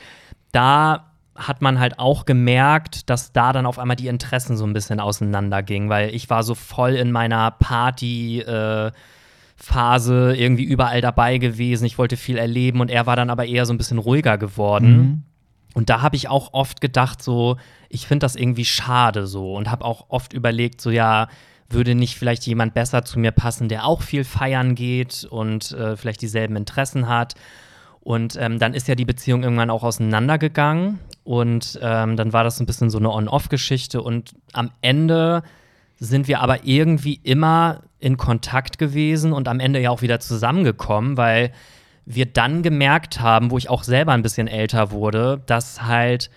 [0.52, 1.06] da
[1.36, 5.00] hat man halt auch gemerkt, dass da dann auf einmal die Interessen so ein bisschen
[5.00, 8.92] auseinandergingen, weil ich war so voll in meiner Party, äh,
[9.64, 11.84] Phase irgendwie überall dabei gewesen.
[11.86, 14.96] Ich wollte viel erleben und er war dann aber eher so ein bisschen ruhiger geworden.
[14.96, 15.22] Mhm.
[15.72, 17.56] Und da habe ich auch oft gedacht, so,
[17.88, 21.28] ich finde das irgendwie schade so und habe auch oft überlegt, so, ja,
[21.68, 25.96] würde nicht vielleicht jemand besser zu mir passen, der auch viel feiern geht und äh,
[25.96, 27.34] vielleicht dieselben Interessen hat.
[28.00, 31.00] Und ähm, dann ist ja die Beziehung irgendwann auch auseinandergegangen.
[31.24, 34.02] Und ähm, dann war das ein bisschen so eine On-Off-Geschichte.
[34.02, 35.42] Und am Ende
[35.98, 41.16] sind wir aber irgendwie immer in Kontakt gewesen und am Ende ja auch wieder zusammengekommen,
[41.16, 41.52] weil
[42.06, 46.30] wir dann gemerkt haben, wo ich auch selber ein bisschen älter wurde, dass halt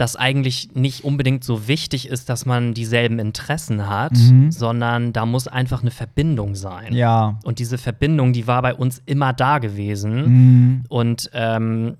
[0.00, 4.50] das eigentlich nicht unbedingt so wichtig ist, dass man dieselben Interessen hat, mhm.
[4.50, 6.94] sondern da muss einfach eine Verbindung sein.
[6.94, 7.38] Ja.
[7.44, 10.24] Und diese Verbindung, die war bei uns immer da gewesen.
[10.24, 10.84] Mhm.
[10.88, 11.96] Und ähm,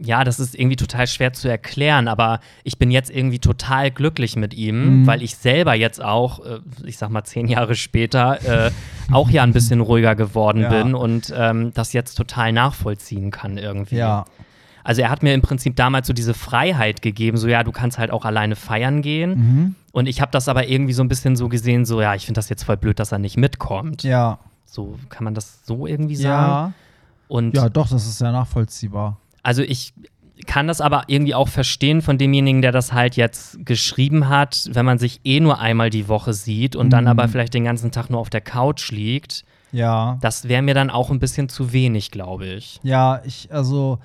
[0.00, 4.36] ja, das ist irgendwie total schwer zu erklären, aber ich bin jetzt irgendwie total glücklich
[4.36, 5.06] mit ihm, mhm.
[5.06, 8.70] weil ich selber jetzt auch, äh, ich sag mal zehn Jahre später, äh,
[9.10, 10.68] auch ja ein bisschen ruhiger geworden ja.
[10.68, 13.96] bin und ähm, das jetzt total nachvollziehen kann irgendwie.
[13.96, 14.24] Ja.
[14.84, 17.98] Also er hat mir im Prinzip damals so diese Freiheit gegeben, so ja, du kannst
[17.98, 19.30] halt auch alleine feiern gehen.
[19.30, 19.74] Mhm.
[19.92, 22.38] Und ich habe das aber irgendwie so ein bisschen so gesehen, so ja, ich finde
[22.38, 24.02] das jetzt voll blöd, dass er nicht mitkommt.
[24.02, 24.38] Ja.
[24.64, 26.50] So kann man das so irgendwie sagen.
[26.50, 26.72] Ja.
[27.28, 29.18] Und ja, doch, das ist sehr nachvollziehbar.
[29.42, 29.94] Also ich
[30.46, 34.86] kann das aber irgendwie auch verstehen von demjenigen, der das halt jetzt geschrieben hat, wenn
[34.86, 36.90] man sich eh nur einmal die Woche sieht und mhm.
[36.90, 39.44] dann aber vielleicht den ganzen Tag nur auf der Couch liegt.
[39.72, 40.18] Ja.
[40.20, 42.80] Das wäre mir dann auch ein bisschen zu wenig, glaube ich.
[42.82, 43.98] Ja, ich, also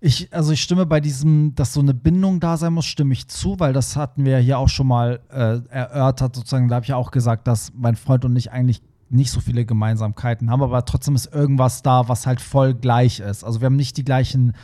[0.00, 3.28] ich, also ich stimme bei diesem, dass so eine Bindung da sein muss, stimme ich
[3.28, 6.68] zu, weil das hatten wir ja hier auch schon mal äh, erörtert, sozusagen.
[6.68, 8.82] Da habe ich ja auch gesagt, dass mein Freund und ich eigentlich
[9.12, 13.44] nicht so viele Gemeinsamkeiten haben, aber trotzdem ist irgendwas da, was halt voll gleich ist.
[13.44, 14.54] Also wir haben nicht die gleichen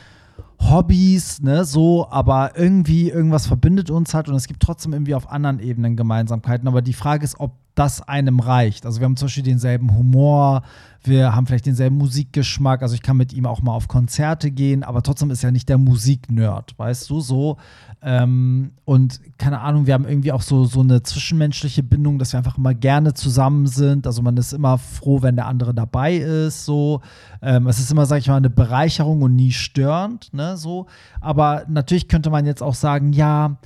[0.61, 5.31] Hobbys, ne, so, aber irgendwie irgendwas verbindet uns halt und es gibt trotzdem irgendwie auf
[5.31, 6.67] anderen Ebenen Gemeinsamkeiten.
[6.67, 8.87] Aber die Frage ist, ob das einem reicht.
[8.87, 10.63] Also wir haben zum Beispiel denselben Humor,
[11.05, 14.83] wir haben vielleicht denselben Musikgeschmack, also ich kann mit ihm auch mal auf Konzerte gehen,
[14.83, 17.57] aber trotzdem ist er nicht der Musiknerd, weißt du, so.
[18.03, 22.39] Ähm, und keine Ahnung, wir haben irgendwie auch so, so eine zwischenmenschliche Bindung, dass wir
[22.39, 24.07] einfach immer gerne zusammen sind.
[24.07, 27.01] Also man ist immer froh, wenn der andere dabei ist, so.
[27.43, 30.87] Ähm, es ist immer, sag ich mal, eine Bereicherung und nie störend, ne, so.
[31.21, 33.57] Aber natürlich könnte man jetzt auch sagen, ja,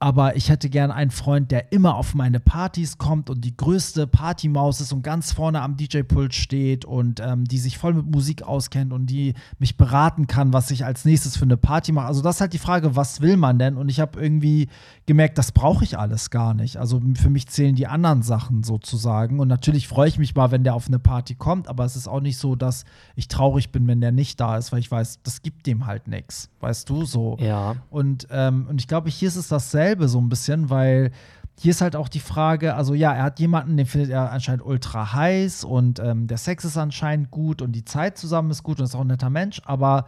[0.00, 4.06] aber ich hätte gern einen Freund, der immer auf meine Partys kommt und die größte
[4.06, 8.44] Partymaus ist und ganz vorne am DJ-Pult steht und ähm, die sich voll mit Musik
[8.44, 12.06] auskennt und die mich beraten kann, was ich als nächstes für eine Party mache.
[12.06, 13.76] Also das ist halt die Frage, was will man denn?
[13.76, 14.68] Und ich habe irgendwie
[15.06, 16.76] gemerkt, das brauche ich alles gar nicht.
[16.76, 19.40] Also für mich zählen die anderen Sachen sozusagen.
[19.40, 22.06] Und natürlich freue ich mich mal, wenn der auf eine Party kommt, aber es ist
[22.06, 22.84] auch nicht so, dass
[23.16, 26.06] ich traurig bin, wenn der nicht da ist, weil ich weiß, das gibt dem halt
[26.06, 26.50] nichts.
[26.60, 27.36] Weißt du, so.
[27.40, 27.74] Ja.
[27.90, 31.10] Und, ähm, und ich glaube, hier ist es dasselbe dasselbe so ein bisschen, weil
[31.60, 34.64] hier ist halt auch die Frage, also ja, er hat jemanden, den findet er anscheinend
[34.64, 38.78] ultra heiß und ähm, der Sex ist anscheinend gut und die Zeit zusammen ist gut
[38.78, 40.06] und ist auch ein netter Mensch, aber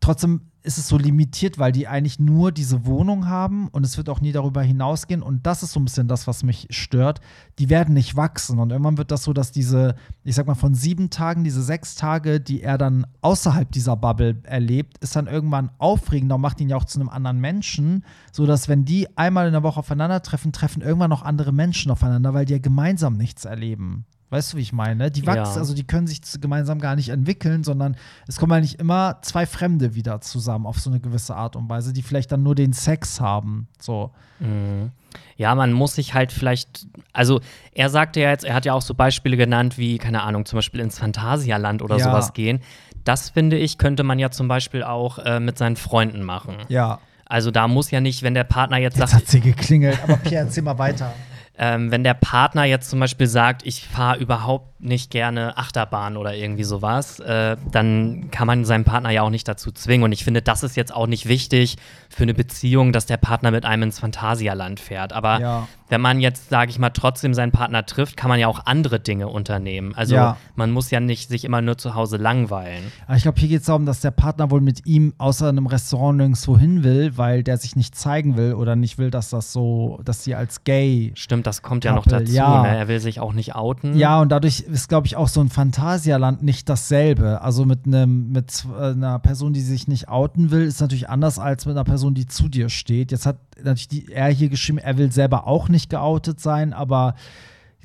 [0.00, 4.10] trotzdem ist es so limitiert, weil die eigentlich nur diese Wohnung haben und es wird
[4.10, 5.22] auch nie darüber hinausgehen.
[5.22, 7.20] Und das ist so ein bisschen das, was mich stört.
[7.58, 8.58] Die werden nicht wachsen.
[8.58, 9.94] Und irgendwann wird das so, dass diese,
[10.24, 14.42] ich sag mal, von sieben Tagen, diese sechs Tage, die er dann außerhalb dieser Bubble
[14.42, 18.04] erlebt, ist dann irgendwann aufregender und macht ihn ja auch zu einem anderen Menschen.
[18.30, 22.34] So dass, wenn die einmal in der Woche aufeinandertreffen, treffen irgendwann noch andere Menschen aufeinander,
[22.34, 24.04] weil die ja gemeinsam nichts erleben.
[24.30, 25.10] Weißt du, wie ich meine?
[25.10, 25.60] Die wachsen, ja.
[25.60, 29.94] also die können sich gemeinsam gar nicht entwickeln, sondern es kommen eigentlich immer zwei Fremde
[29.94, 33.20] wieder zusammen auf so eine gewisse Art und Weise, die vielleicht dann nur den Sex
[33.20, 33.68] haben.
[33.80, 34.10] So.
[34.40, 34.90] Mhm.
[35.36, 37.40] Ja, man muss sich halt vielleicht, also
[37.72, 40.58] er sagte ja jetzt, er hat ja auch so Beispiele genannt, wie, keine Ahnung, zum
[40.58, 42.04] Beispiel ins Phantasialand oder ja.
[42.04, 42.60] sowas gehen.
[43.04, 46.56] Das finde ich, könnte man ja zum Beispiel auch äh, mit seinen Freunden machen.
[46.68, 46.98] Ja.
[47.24, 49.22] Also da muss ja nicht, wenn der Partner jetzt, jetzt sagt.
[49.22, 51.14] hat sie geklingelt, aber Pierre, erzähl mal weiter.
[51.58, 56.34] Ähm, wenn der Partner jetzt zum Beispiel sagt, ich fahre überhaupt nicht gerne Achterbahn oder
[56.34, 60.04] irgendwie sowas, äh, dann kann man seinen Partner ja auch nicht dazu zwingen.
[60.04, 61.76] Und ich finde, das ist jetzt auch nicht wichtig
[62.08, 65.12] für eine Beziehung, dass der Partner mit einem ins Phantasialand fährt.
[65.12, 65.68] Aber ja.
[65.88, 69.00] wenn man jetzt, sage ich mal, trotzdem seinen Partner trifft, kann man ja auch andere
[69.00, 69.94] Dinge unternehmen.
[69.96, 70.36] Also ja.
[70.54, 72.92] man muss ja nicht sich immer nur zu Hause langweilen.
[73.06, 75.66] Aber ich glaube, hier geht es darum, dass der Partner wohl mit ihm außer einem
[75.66, 79.52] Restaurant nirgendwo hin will, weil der sich nicht zeigen will oder nicht will, dass das
[79.52, 81.10] so, dass sie als gay.
[81.14, 82.32] Stimmt, das kommt ja noch dazu.
[82.32, 82.62] Ja.
[82.62, 82.76] Ne?
[82.76, 83.96] Er will sich auch nicht outen.
[83.96, 87.40] Ja, und dadurch ist, glaube ich, auch so ein Phantasialand nicht dasselbe.
[87.40, 91.38] Also mit einem, mit äh, einer Person, die sich nicht outen will, ist natürlich anders
[91.38, 93.10] als mit einer Person, die zu dir steht.
[93.10, 97.14] Jetzt hat natürlich die, er hier geschrieben, er will selber auch nicht geoutet sein, aber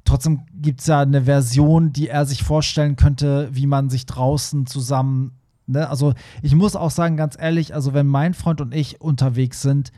[0.06, 4.66] trotzdem gibt es ja eine Version, die er sich vorstellen könnte, wie man sich draußen
[4.66, 5.32] zusammen.
[5.66, 5.90] Ne?
[5.90, 9.92] Also ich muss auch sagen, ganz ehrlich, also wenn mein Freund und ich unterwegs sind,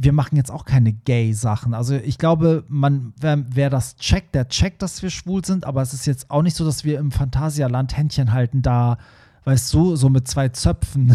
[0.00, 1.74] wir machen jetzt auch keine Gay-Sachen.
[1.74, 5.82] Also ich glaube, man, wer, wer, das checkt, der checkt, dass wir schwul sind, aber
[5.82, 8.98] es ist jetzt auch nicht so, dass wir im Phantasialand Händchen halten, da,
[9.44, 11.10] weißt du, so mit zwei Zöpfen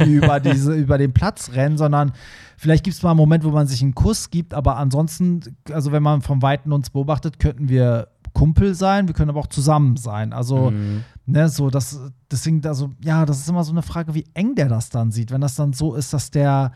[0.06, 2.12] über, diese, über den Platz rennen, sondern
[2.56, 5.92] vielleicht gibt es mal einen Moment, wo man sich einen Kuss gibt, aber ansonsten, also
[5.92, 9.96] wenn man vom Weiten uns beobachtet, könnten wir Kumpel sein, wir können aber auch zusammen
[9.98, 10.32] sein.
[10.32, 11.04] Also, mhm.
[11.26, 14.68] ne, so, das, deswegen, also, ja, das ist immer so eine Frage, wie eng der
[14.68, 15.30] das dann sieht.
[15.30, 16.72] Wenn das dann so ist, dass der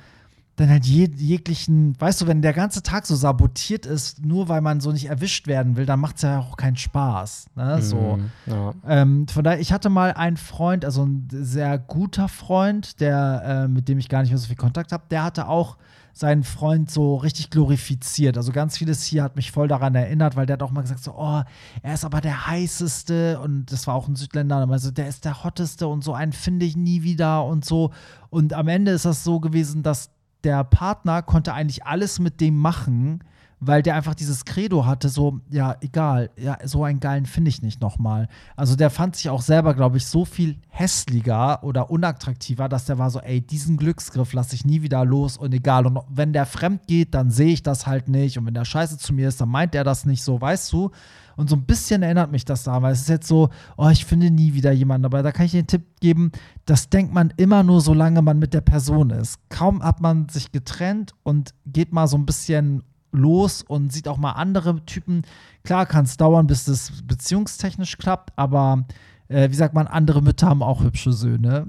[0.57, 4.63] dann halt je, jeglichen, weißt du, wenn der ganze Tag so sabotiert ist, nur weil
[4.63, 7.49] man so nicht erwischt werden will, dann macht es ja auch keinen Spaß.
[7.55, 7.83] Ne?
[7.83, 8.17] So.
[8.17, 8.75] Mm, ja.
[8.89, 13.69] ähm, von daher, ich hatte mal einen Freund, also ein sehr guter Freund, der, äh,
[13.69, 15.77] mit dem ich gar nicht mehr so viel Kontakt habe, der hatte auch
[16.15, 18.39] seinen Freund so richtig glorifiziert.
[18.39, 21.05] Also ganz vieles hier hat mich voll daran erinnert, weil der hat auch mal gesagt,
[21.05, 21.43] so, oh,
[21.83, 25.45] er ist aber der heißeste und das war auch ein Südländer, also der ist der
[25.45, 27.91] hotteste und so einen finde ich nie wieder und so.
[28.31, 32.57] Und am Ende ist das so gewesen, dass der Partner konnte eigentlich alles mit dem
[32.57, 33.23] machen,
[33.59, 37.63] weil der einfach dieses Credo hatte, so, ja, egal, ja, so einen geilen finde ich
[37.63, 38.29] nicht nochmal.
[38.55, 42.99] Also der fand sich auch selber, glaube ich, so viel hässlicher oder unattraktiver, dass der
[42.99, 45.87] war so, ey, diesen Glücksgriff lasse ich nie wieder los und egal.
[45.87, 48.39] Und wenn der fremd geht, dann sehe ich das halt nicht.
[48.39, 50.91] Und wenn der scheiße zu mir ist, dann meint er das nicht so, weißt du?
[51.37, 54.07] Und so ein bisschen erinnert mich das daran, weil es ist jetzt so, oh, ich
[54.07, 55.05] finde nie wieder jemanden.
[55.05, 56.33] Aber da kann ich den Tipp geben,
[56.65, 59.39] das denkt man immer nur, solange man mit der Person ist.
[59.51, 62.83] Kaum hat man sich getrennt und geht mal so ein bisschen
[63.13, 65.23] los und sieht auch mal andere Typen.
[65.63, 68.85] Klar kann es dauern, bis das beziehungstechnisch klappt, aber
[69.29, 71.67] äh, wie sagt man, andere Mütter haben auch hübsche Söhne.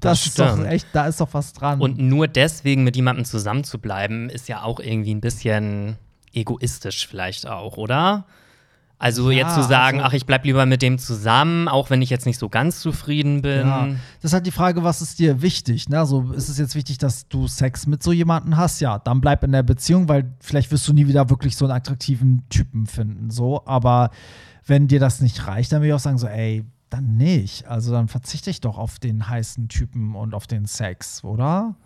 [0.00, 1.80] das ist doch echt, da ist doch was dran.
[1.80, 5.96] Und nur deswegen mit jemandem zusammen zu bleiben, ist ja auch irgendwie ein bisschen
[6.32, 8.26] egoistisch vielleicht auch, oder?
[9.00, 12.02] Also ja, jetzt zu sagen, also, ach, ich bleib lieber mit dem zusammen, auch wenn
[12.02, 13.66] ich jetzt nicht so ganz zufrieden bin.
[13.66, 13.86] Ja,
[14.20, 15.88] das ist halt die Frage, was ist dir wichtig?
[15.88, 16.00] Ne?
[16.00, 18.80] Also ist es jetzt wichtig, dass du Sex mit so jemandem hast?
[18.80, 21.74] Ja, dann bleib in der Beziehung, weil vielleicht wirst du nie wieder wirklich so einen
[21.74, 23.30] attraktiven Typen finden.
[23.30, 24.10] So, aber
[24.66, 27.68] wenn dir das nicht reicht, dann würde ich auch sagen, so, ey, dann nicht.
[27.68, 31.76] Also dann verzichte ich doch auf den heißen Typen und auf den Sex, oder?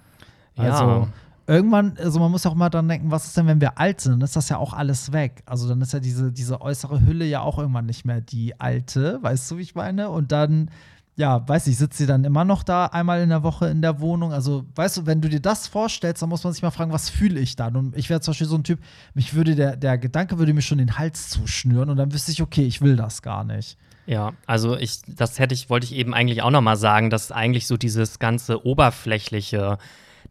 [0.57, 0.65] Ja.
[0.65, 1.09] Also
[1.47, 4.12] irgendwann, also man muss auch mal dran denken, was ist denn, wenn wir alt sind?
[4.12, 5.43] Dann ist das ja auch alles weg.
[5.47, 9.18] Also dann ist ja diese, diese äußere Hülle ja auch irgendwann nicht mehr die alte,
[9.22, 10.11] weißt du, wie ich meine?
[10.11, 10.70] Und dann,
[11.16, 14.01] ja, weiß ich, sitzt sie dann immer noch da einmal in der Woche in der
[14.01, 14.32] Wohnung.
[14.32, 17.11] Also, weißt du, wenn du dir das vorstellst, dann muss man sich mal fragen, was
[17.11, 17.76] fühle ich dann?
[17.76, 18.78] Und ich wäre zum Beispiel so ein Typ,
[19.14, 22.43] mich würde der, der Gedanke würde mir schon den Hals zuschnüren und dann wüsste ich,
[22.43, 23.76] okay, ich will das gar nicht.
[24.07, 27.30] Ja, also ich, das hätte ich, wollte ich eben eigentlich auch noch mal sagen, dass
[27.30, 29.78] eigentlich so dieses ganze oberflächliche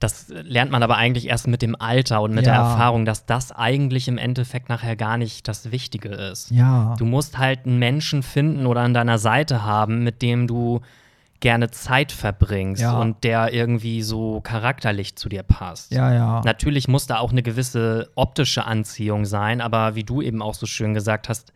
[0.01, 2.53] das lernt man aber eigentlich erst mit dem Alter und mit ja.
[2.53, 6.49] der Erfahrung, dass das eigentlich im Endeffekt nachher gar nicht das Wichtige ist.
[6.49, 6.95] Ja.
[6.97, 10.81] Du musst halt einen Menschen finden oder an deiner Seite haben, mit dem du
[11.39, 12.99] gerne Zeit verbringst ja.
[12.99, 15.91] und der irgendwie so charakterlich zu dir passt.
[15.91, 16.41] Ja, ja.
[16.45, 20.65] Natürlich muss da auch eine gewisse optische Anziehung sein, aber wie du eben auch so
[20.65, 21.53] schön gesagt hast,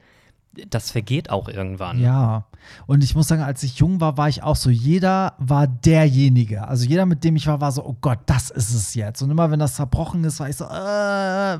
[0.69, 1.99] das vergeht auch irgendwann.
[1.99, 2.45] Ja.
[2.87, 6.67] Und ich muss sagen, als ich jung war, war ich auch so, jeder war derjenige.
[6.67, 9.21] Also jeder, mit dem ich war, war so, oh Gott, das ist es jetzt.
[9.21, 10.69] Und immer wenn das zerbrochen ist, war ich so, äh,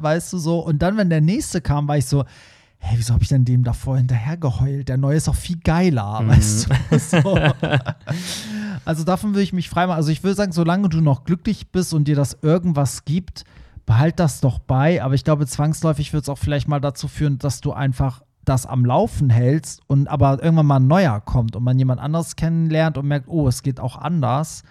[0.01, 0.59] weißt du so.
[0.59, 2.25] Und dann, wenn der nächste kam, war ich so,
[2.77, 4.89] hey, wieso habe ich denn dem davor hinterher geheult?
[4.89, 6.27] Der neue ist auch viel geiler, mhm.
[6.29, 6.75] weißt du?
[6.99, 7.39] So.
[8.85, 9.97] also davon würde ich mich freimachen.
[9.97, 13.43] Also ich würde sagen, solange du noch glücklich bist und dir das irgendwas gibt,
[13.85, 15.03] behalt das doch bei.
[15.03, 18.65] Aber ich glaube, zwangsläufig wird es auch vielleicht mal dazu führen, dass du einfach das
[18.65, 22.97] am Laufen hältst und aber irgendwann mal ein neuer kommt und man jemand anderes kennenlernt
[22.97, 24.63] und merkt, oh, es geht auch anders.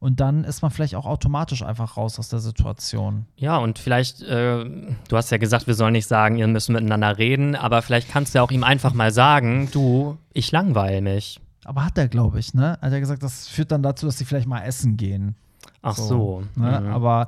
[0.00, 3.26] Und dann ist man vielleicht auch automatisch einfach raus aus der Situation.
[3.36, 7.18] Ja, und vielleicht, äh, du hast ja gesagt, wir sollen nicht sagen, ihr müsst miteinander
[7.18, 11.40] reden, aber vielleicht kannst du ja auch ihm einfach mal sagen, du, ich langweile mich.
[11.64, 12.78] Aber hat er, glaube ich, ne?
[12.80, 15.34] Hat er gesagt, das führt dann dazu, dass sie vielleicht mal essen gehen.
[15.82, 16.04] Ach so.
[16.04, 16.80] so ne?
[16.80, 16.92] mhm.
[16.92, 17.26] Aber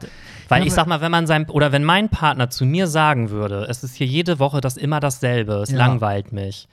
[0.48, 3.66] weil ich sag mal, wenn man sein oder wenn mein Partner zu mir sagen würde,
[3.68, 5.78] es ist hier jede Woche das immer dasselbe, es ja.
[5.78, 6.68] langweilt mich,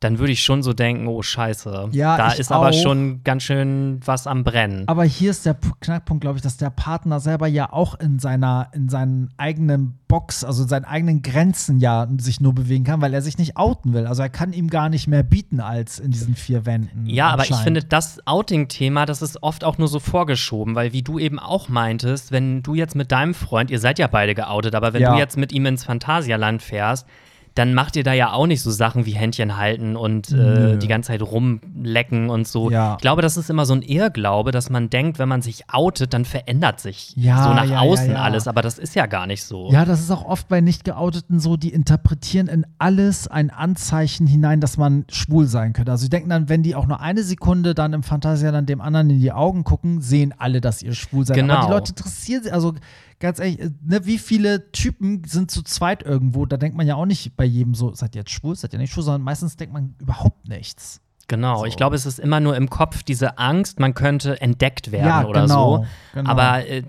[0.00, 2.56] dann würde ich schon so denken, oh Scheiße, ja, da ist auch.
[2.56, 4.88] aber schon ganz schön was am Brennen.
[4.88, 8.68] Aber hier ist der Knackpunkt, glaube ich, dass der Partner selber ja auch in seiner,
[8.72, 13.12] in seinen eigenen Box, also in seinen eigenen Grenzen ja sich nur bewegen kann, weil
[13.12, 14.06] er sich nicht outen will.
[14.06, 17.04] Also er kann ihm gar nicht mehr bieten als in diesen vier Wänden.
[17.04, 21.02] Ja, aber ich finde, das Outing-Thema, das ist oft auch nur so vorgeschoben, weil wie
[21.02, 24.74] du eben auch meintest, wenn du jetzt mit deinem Freund, ihr seid ja beide geoutet,
[24.74, 25.12] aber wenn ja.
[25.12, 27.06] du jetzt mit ihm ins Phantasialand fährst,
[27.54, 30.86] dann macht ihr da ja auch nicht so Sachen wie Händchen halten und äh, die
[30.88, 32.70] ganze Zeit rumlecken und so.
[32.70, 32.94] Ja.
[32.94, 36.14] Ich glaube, das ist immer so ein Irrglaube, dass man denkt, wenn man sich outet,
[36.14, 38.46] dann verändert sich Ja, so nach ja, außen alles.
[38.48, 39.70] Aber das ist ja gar nicht so.
[39.72, 44.60] Ja, das ist auch oft bei Nicht-Geouteten so, die interpretieren in alles ein Anzeichen hinein,
[44.60, 45.90] dass man schwul sein könnte.
[45.92, 49.10] Also die denken dann, wenn die auch nur eine Sekunde dann im Phantasialand dem anderen
[49.10, 51.36] in die Augen gucken, sehen alle, dass ihr schwul seid.
[51.38, 51.66] Aber Genau.
[51.66, 52.74] die Leute interessieren sich, also
[53.20, 56.46] ganz ehrlich, äh, ne, wie viele Typen sind zu zweit irgendwo?
[56.46, 58.78] Da denkt man ja auch nicht bei jedem so, seid ihr jetzt schwul, seid ihr
[58.78, 61.00] nicht schwul, sondern meistens denkt man überhaupt nichts.
[61.28, 61.64] Genau, So.
[61.66, 65.24] ich glaube, es ist immer nur im Kopf diese Angst, man könnte entdeckt werden Ja,
[65.24, 65.86] oder genau, so.
[66.12, 66.28] genau.
[66.28, 66.82] Aber äh,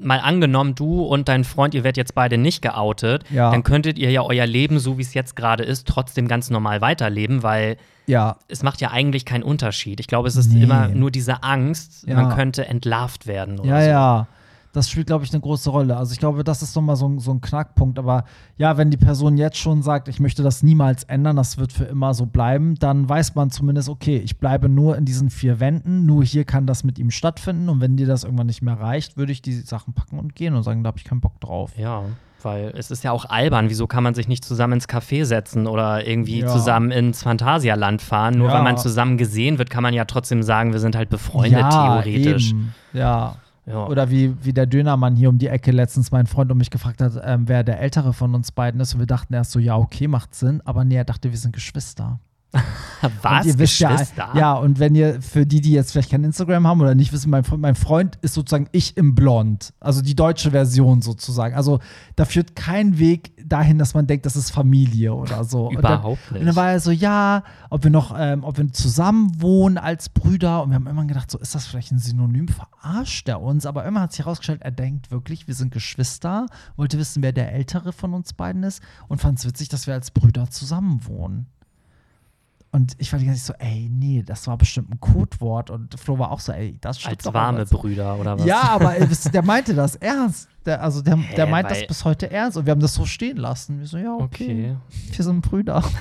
[0.00, 3.50] mal angenommen, du und dein Freund, ihr werdet jetzt beide nicht geoutet, Ja.
[3.50, 6.80] dann könntet ihr ja euer Leben, so wie es jetzt gerade ist, trotzdem ganz normal
[6.80, 7.76] weiterleben, weil
[8.06, 10.00] Ja, es macht ja eigentlich keinen Unterschied.
[10.00, 10.62] Ich glaube, es ist Nee.
[10.62, 12.14] immer nur diese Angst, Ja.
[12.14, 13.88] man könnte entlarvt werden oder Ja, so.
[13.90, 14.26] ja.
[14.72, 15.98] Das spielt, glaube ich, eine große Rolle.
[15.98, 17.98] Also ich glaube, das ist nochmal so, ein- so ein Knackpunkt.
[17.98, 18.24] Aber
[18.56, 21.84] ja, wenn die Person jetzt schon sagt, ich möchte das niemals ändern, das wird für
[21.84, 26.06] immer so bleiben, dann weiß man zumindest, okay, ich bleibe nur in diesen vier Wänden,
[26.06, 27.68] nur hier kann das mit ihm stattfinden.
[27.68, 30.54] Und wenn dir das irgendwann nicht mehr reicht, würde ich die Sachen packen und gehen
[30.54, 31.72] und sagen, da habe ich keinen Bock drauf.
[31.76, 32.04] Ja,
[32.42, 33.68] weil es ist ja auch albern.
[33.68, 36.46] Wieso kann man sich nicht zusammen ins Café setzen oder irgendwie Ja.
[36.48, 38.38] zusammen ins Phantasialand fahren?
[38.38, 38.54] Nur Ja.
[38.54, 42.00] weil man zusammen gesehen wird, kann man ja trotzdem sagen, wir sind halt befreundet, ja,
[42.02, 42.50] theoretisch.
[42.52, 42.74] Eben.
[42.94, 43.36] Ja.
[43.66, 43.86] Ja.
[43.86, 47.00] Oder wie, wie der Dönermann hier um die Ecke letztens mein Freund um mich gefragt
[47.00, 48.94] hat, ähm, wer der Ältere von uns beiden ist.
[48.94, 50.60] Und wir dachten erst so, ja, okay, macht Sinn.
[50.64, 52.18] Aber nee, er dachte, wir sind Geschwister.
[53.22, 53.46] Was?
[53.46, 53.80] Und ihr wisst?
[53.80, 53.96] Ja,
[54.34, 57.30] ja, und wenn ihr, für die, die jetzt vielleicht kein Instagram haben oder nicht wissen,
[57.30, 59.72] mein Freund, mein Freund ist sozusagen ich im Blond.
[59.80, 61.54] Also die deutsche Version sozusagen.
[61.54, 61.80] Also
[62.16, 65.68] da führt kein Weg dahin, dass man denkt, das ist Familie oder so.
[65.68, 66.56] Und dann, Überhaupt Und dann nicht.
[66.56, 70.62] war er so, ja, ob wir noch, ähm, ob wir zusammen wohnen als Brüder.
[70.62, 73.66] Und wir haben immer gedacht, so ist das vielleicht ein Synonym, verarscht er uns.
[73.66, 76.46] Aber immer hat sich herausgestellt, er denkt wirklich, wir sind Geschwister,
[76.76, 79.94] wollte wissen, wer der Ältere von uns beiden ist und fand es witzig, dass wir
[79.94, 81.46] als Brüder zusammen wohnen.
[82.74, 85.68] Und ich war die ganze Zeit so, ey, nee, das war bestimmt ein Codewort.
[85.68, 87.66] Und Flo war auch so, ey, das stimmt Als warme.
[87.66, 88.46] Brüder oder was?
[88.46, 90.48] Ja, aber der meinte das ernst.
[90.64, 92.56] Der, also der, der Hä, meint das bis heute ernst.
[92.56, 93.78] Und wir haben das so stehen lassen.
[93.78, 94.74] Wir so, ja, okay.
[94.80, 95.16] Okay.
[95.16, 95.84] Wir sind Brüder.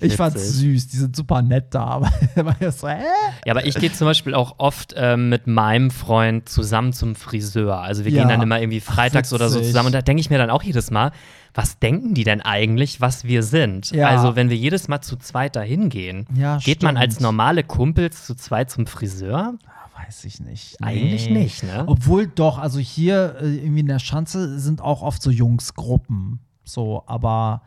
[0.00, 2.02] ich fand's süß, die sind super nett da,
[2.36, 3.02] aber er so, hä?
[3.46, 7.78] Ja, aber ich gehe zum Beispiel auch oft ähm, mit meinem Freund zusammen zum Friseur.
[7.80, 8.22] Also wir Ja.
[8.22, 9.86] gehen dann immer irgendwie freitags oder so zusammen.
[9.86, 11.12] Und da denke ich mir dann auch jedes Mal,
[11.54, 13.90] was denken die denn eigentlich, was wir sind?
[13.90, 14.08] Ja.
[14.08, 17.22] Also wenn wir jedes Mal zu zweit dahin gehen, Ja, geht man als stimmt.
[17.24, 19.54] normale Kumpels zu zweit zum Friseur?
[19.66, 20.76] Ah, Weiß ich nicht.
[20.82, 21.84] Eigentlich nicht, ne?
[21.86, 26.38] Obwohl doch, also hier äh, irgendwie in der Schanze sind auch oft so Jungsgruppen.
[26.64, 27.62] So, aber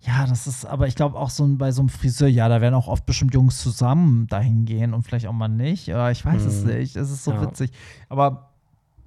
[0.00, 2.74] ja, das ist, aber ich glaube auch so bei so einem Friseur, ja, da werden
[2.74, 5.88] auch oft bestimmt Jungs zusammen dahin gehen und vielleicht auch mal nicht.
[5.88, 6.94] Ich weiß es nicht.
[6.96, 7.42] Es ist so Ja.
[7.42, 7.70] witzig.
[8.08, 8.47] Aber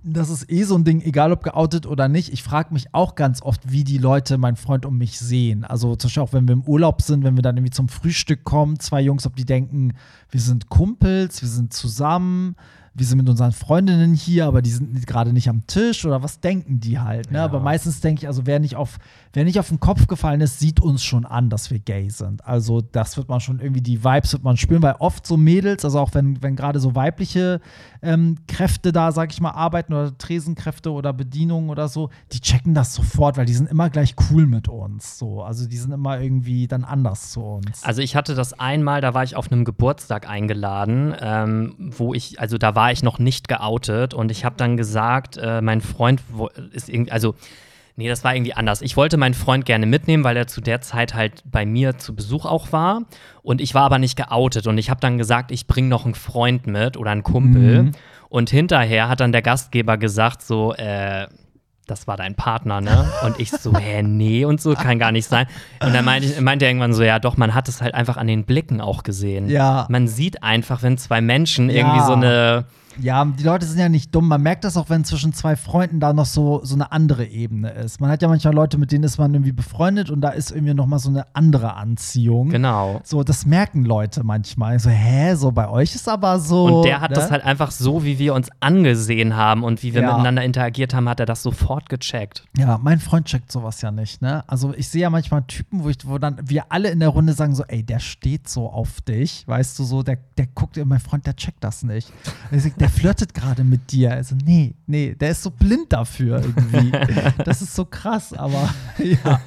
[0.04, 2.34] das ist eh so ein Ding, egal ob geoutet oder nicht.
[2.34, 5.64] Ich frage mich auch ganz oft, wie die Leute, mein Freund um mich sehen.
[5.64, 8.44] Also zum Beispiel auch, wenn wir im Urlaub sind, wenn wir dann irgendwie zum Frühstück
[8.44, 9.94] kommen, zwei Jungs, ob die denken,
[10.32, 12.56] wir sind Kumpels, wir sind zusammen,
[12.94, 16.42] wir sind mit unseren Freundinnen hier, aber die sind gerade nicht am Tisch oder was
[16.42, 17.32] denken die halt.
[17.32, 17.38] Ne?
[17.38, 17.46] Ja.
[17.46, 18.98] Aber meistens denke ich, also wer nicht, auf,
[19.32, 22.46] wer nicht auf den Kopf gefallen ist, sieht uns schon an, dass wir gay sind.
[22.46, 25.86] Also das wird man schon irgendwie, die Vibes wird man spüren, weil oft so Mädels,
[25.86, 27.62] also auch wenn, wenn gerade so weibliche
[28.02, 32.74] ähm, Kräfte da, sag ich mal, arbeiten oder Tresenkräfte oder Bedienungen oder so, die checken
[32.74, 35.20] das sofort, weil die sind immer gleich cool mit uns.
[35.20, 35.44] So.
[35.44, 37.84] Also die sind immer irgendwie dann anders zu uns.
[37.84, 42.40] Also ich hatte das einmal, da war ich auf einem Geburtstag eingeladen, ähm, wo ich,
[42.40, 46.22] also da war ich noch nicht geoutet und ich habe dann gesagt, äh, mein Freund
[46.74, 47.36] ist irgendwie, also
[47.96, 48.82] nee, das war irgendwie anders.
[48.82, 52.16] Ich wollte meinen Freund gerne mitnehmen, weil er zu der Zeit halt bei mir zu
[52.16, 53.04] Besuch auch war
[53.44, 56.16] und ich war aber nicht geoutet und ich habe dann gesagt, ich bringe noch einen
[56.16, 57.92] Freund mit oder einen Kumpel Mhm.
[58.30, 61.28] und hinterher hat dann der Gastgeber gesagt so, äh,
[61.88, 63.12] das war dein Partner, ne?
[63.26, 65.48] Und ich so, hä, nee und so, kann gar nicht sein.
[65.84, 68.16] Und dann meinte, ich, meinte er irgendwann so, ja doch, man hat es halt einfach
[68.16, 69.50] an den Blicken auch gesehen.
[69.50, 69.88] Ja.
[69.90, 71.78] Man sieht einfach, wenn zwei Menschen Ja.
[71.78, 72.66] irgendwie so eine,
[73.00, 74.28] Ja, die Leute sind ja nicht dumm.
[74.28, 77.70] Man merkt das auch, wenn zwischen zwei Freunden da noch so, so eine andere Ebene
[77.72, 78.02] ist.
[78.02, 80.74] Man hat ja manchmal Leute, mit denen ist man irgendwie befreundet und da ist irgendwie
[80.74, 82.50] noch mal so eine andere Anziehung.
[82.50, 83.00] genau.
[83.04, 84.80] So, das merken Leute manchmal.
[84.80, 86.66] So, hä, so bei euch ist aber so.
[86.66, 87.16] Und der hat ne?
[87.16, 90.12] das halt einfach so, wie wir uns angesehen haben und wie wir Ja.
[90.12, 92.44] miteinander interagiert haben, hat er das sofort gecheckt.
[92.58, 94.44] Ja, mein Freund checkt sowas ja nicht, ne?
[94.48, 97.34] Also ich sehe ja manchmal Typen, wo ich, wo dann wir alle in der Runde
[97.34, 101.00] sagen so, ey, der steht so auf dich, weißt du so, der, der guckt, mein
[101.00, 102.12] Freund, der checkt das nicht.
[102.52, 104.12] Der, sagt, der flirtet gerade mit dir.
[104.12, 106.92] Also nee, nee, der ist so blind dafür irgendwie.
[107.46, 109.40] das ist so krass, aber ja.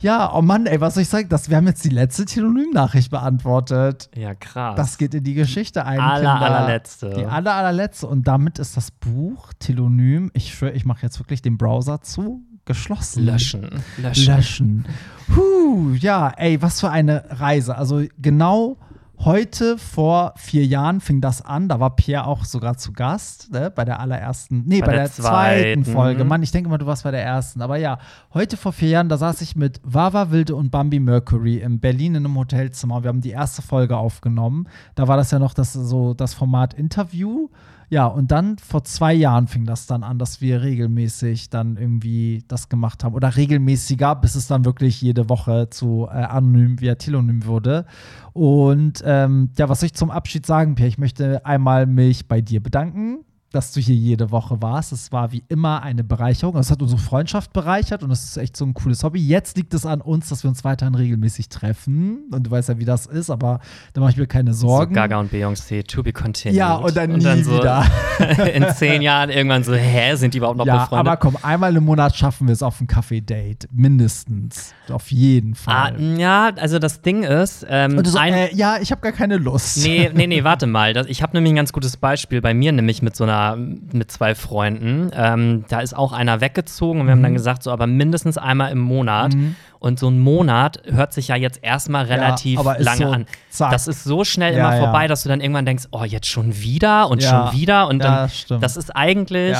[0.00, 1.28] Ja, oh Mann, ey, was soll ich sagen?
[1.28, 4.10] Das, wir haben jetzt die letzte Telonym-Nachricht beantwortet.
[4.14, 4.76] Ja, krass.
[4.76, 5.98] Das geht in die Geschichte ein.
[5.98, 6.56] Aller, Kinder.
[6.56, 7.14] allerletzte.
[7.16, 8.06] Die aller, allerletzte.
[8.06, 12.42] Und damit ist das Buch Telonym, ich schwöre, ich mache jetzt wirklich den Browser zu.
[12.64, 13.24] geschlossen.
[13.24, 13.82] Löschen.
[13.96, 14.34] Löschen.
[14.34, 14.86] Löschen.
[15.34, 17.76] Huh, ja, ey, was für eine Reise.
[17.76, 18.78] Also genau
[19.24, 21.68] heute vor vier Jahren fing das an.
[21.68, 23.70] Da war Pierre auch sogar zu Gast, ne?
[23.70, 26.24] bei der allerersten, nee, bei, bei der, der, zweiten Folge.
[26.24, 27.62] Mann, ich denke mal, du warst bei der ersten.
[27.62, 27.98] Aber ja,
[28.34, 32.14] heute vor vier Jahren, da saß ich mit Wawa Wilde und Bambi Mercury in Berlin
[32.14, 33.02] in einem Hotelzimmer.
[33.02, 34.68] Wir haben die erste Folge aufgenommen.
[34.94, 37.48] Da war das ja noch das, so das Format Interview.
[37.90, 42.44] Ja, und dann vor zwei Jahren fing das dann an, dass wir regelmäßig dann irgendwie
[42.46, 43.14] das gemacht haben.
[43.14, 47.86] Oder regelmäßiger, bis es dann wirklich jede Woche zu äh, anonym via Telonym wurde.
[48.34, 50.88] Und ähm, ja, was soll ich zum Abschied sagen, Pierre?
[50.88, 54.92] Ich möchte einmal mich bei dir bedanken dass du hier jede Woche warst.
[54.92, 56.56] Es war wie immer eine Bereicherung.
[56.58, 59.26] Es hat unsere Freundschaft bereichert und es ist echt so ein cooles Hobby.
[59.26, 62.28] Jetzt liegt es an uns, dass wir uns weiterhin regelmäßig treffen.
[62.30, 63.60] Und du weißt ja, wie das ist, aber
[63.94, 64.94] da mache ich mir keine Sorgen.
[64.94, 66.56] So Gaga und Beyoncé, to be continued.
[66.56, 67.86] Ja, und dann, und dann nie so wieder.
[68.54, 71.06] in zehn Jahren irgendwann so, hä, sind die überhaupt noch ja, befreundet?
[71.06, 73.68] aber komm, einmal im Monat schaffen wir es auf ein Kaffee-Date.
[73.72, 74.74] Mindestens.
[74.90, 75.96] Auf jeden Fall.
[75.96, 77.64] Ah, ja, also das Ding ist.
[77.68, 79.82] Ähm, so, äh, ja, ich habe gar keine Lust.
[79.84, 80.92] Nee, nee, nee, warte mal.
[80.92, 84.10] Das, ich habe nämlich ein ganz gutes Beispiel bei mir, nämlich mit so einer mit
[84.10, 85.10] zwei Freunden.
[85.14, 87.18] Ähm, da ist auch einer weggezogen und wir mhm.
[87.18, 89.34] haben dann gesagt, so aber mindestens einmal im Monat.
[89.34, 89.56] Mhm.
[89.80, 93.26] Und so ein Monat hört sich ja jetzt erstmal relativ ja, lange so, an.
[93.50, 93.70] Zack.
[93.70, 96.60] Das ist so schnell ja, immer vorbei, dass du dann irgendwann denkst, oh, jetzt schon
[96.60, 97.88] wieder und schon wieder.
[97.88, 98.28] Und dann,
[98.60, 99.56] das ist eigentlich,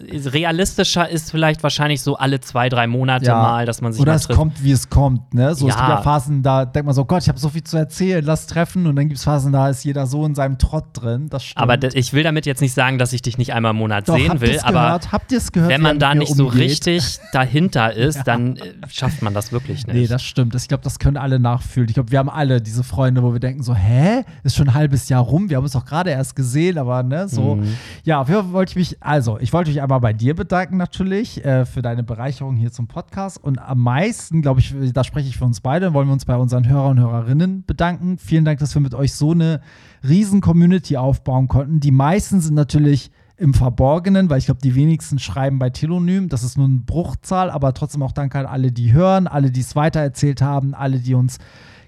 [0.00, 4.28] realistischer ist vielleicht wahrscheinlich so alle zwei, drei Monate mal, dass man sich Oder es
[4.28, 5.34] kommt, wie es kommt.
[5.34, 5.54] Ne?
[5.54, 7.76] So, Es gibt ja Phasen, da denkt man so, Gott, ich habe so viel zu
[7.76, 8.86] erzählen, lass treffen.
[8.86, 11.28] Und dann gibt es Phasen, da ist jeder so in seinem Trott drin.
[11.28, 11.62] Das stimmt.
[11.62, 14.16] Aber ich will damit jetzt nicht sagen, dass ich dich nicht einmal im Monat Doch,
[14.16, 14.58] sehen will.
[14.62, 15.12] Aber gehört?
[15.12, 15.70] Habt ihr es gehört?
[15.70, 16.36] Wenn man da nicht umgeht?
[16.38, 19.94] so richtig dahinter ist, dann äh, schafft man das wirklich wirklich nicht.
[19.94, 20.54] Nee, das stimmt.
[20.54, 21.88] Ich glaube, das können alle nachfühlen.
[21.88, 24.24] Ich glaube, wir haben alle diese Freunde, wo wir denken so, hä?
[24.42, 25.50] Ist schon ein halbes Jahr rum.
[25.50, 27.56] Wir haben uns doch gerade erst gesehen, aber ne, so.
[27.56, 27.76] Mhm.
[28.04, 31.64] Ja, Fall wollte ich mich, also, ich wollte mich einmal bei dir bedanken natürlich äh,
[31.64, 33.42] für deine Bereicherung hier zum Podcast.
[33.42, 36.36] Und am meisten, glaube ich, da spreche ich für uns beide, wollen wir uns bei
[36.36, 38.18] unseren Hörer und Hörerinnen bedanken.
[38.18, 39.60] Vielen Dank, dass wir mit euch so eine
[40.06, 41.80] riesen Community aufbauen konnten.
[41.80, 46.28] Die meisten sind natürlich im Verborgenen, weil ich glaube, die wenigsten schreiben bei Telonym.
[46.28, 49.60] Das ist nur eine Bruchzahl, aber trotzdem auch danke an alle, die hören, alle, die
[49.60, 51.38] es weitererzählt haben, alle, die uns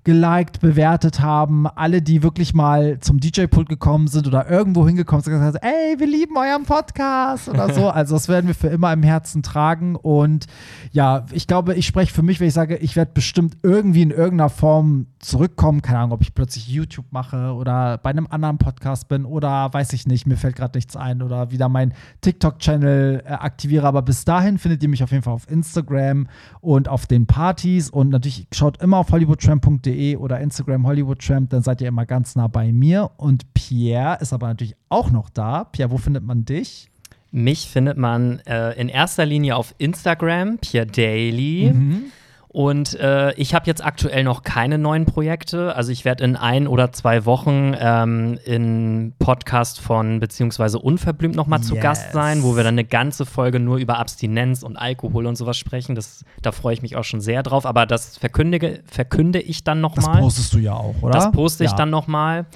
[0.05, 5.35] geliked, bewertet haben, alle, die wirklich mal zum DJ-Pult gekommen sind oder irgendwo hingekommen sind
[5.35, 7.91] und gesagt haben, ey, wir lieben euren Podcast oder so.
[8.01, 9.97] Also das werden wir für immer im Herzen tragen.
[9.97, 10.47] Und
[10.93, 14.11] ja, ich glaube, ich spreche für mich, wenn ich sage, ich werde bestimmt irgendwie in
[14.11, 15.83] irgendeiner Form zurückkommen.
[15.83, 19.93] Keine Ahnung, ob ich plötzlich YouTube mache oder bei einem anderen Podcast bin oder weiß
[19.93, 23.87] ich nicht, mir fällt gerade nichts ein oder wieder mein TikTok-Channel äh, aktiviere.
[23.87, 26.29] Aber bis dahin findet ihr mich auf jeden Fall auf Instagram
[26.61, 31.63] und auf den Partys und natürlich schaut immer auf hollywoodtramp.de hollywoodtramp.de oder Instagram hollywoodtramp, dann
[31.63, 33.11] seid ihr immer ganz nah bei mir.
[33.17, 35.65] Und Pierre ist aber natürlich auch noch da.
[35.65, 36.91] Pierre, wo findet man dich?
[37.33, 41.71] Mich findet man äh, in erster Linie auf Instagram, Pierre Daily.
[41.73, 42.05] Mhm.
[42.53, 45.77] Und äh, ich habe jetzt aktuell noch keine neuen Projekte.
[45.77, 51.61] Also ich werde in ein oder zwei Wochen ähm, in Podcast von beziehungsweise Unverblümt nochmal
[51.61, 51.69] yes.
[51.69, 55.37] zu Gast sein, wo wir dann eine ganze Folge nur über Abstinenz und Alkohol und
[55.37, 55.95] sowas sprechen.
[55.95, 57.67] Das, da freue ich mich auch schon sehr drauf.
[57.67, 60.15] Aber das verkündige, verkünde ich dann nochmal.
[60.17, 61.13] Das postest du ja auch, oder?
[61.13, 61.77] Das poste ich ja.
[61.77, 62.47] dann nochmal.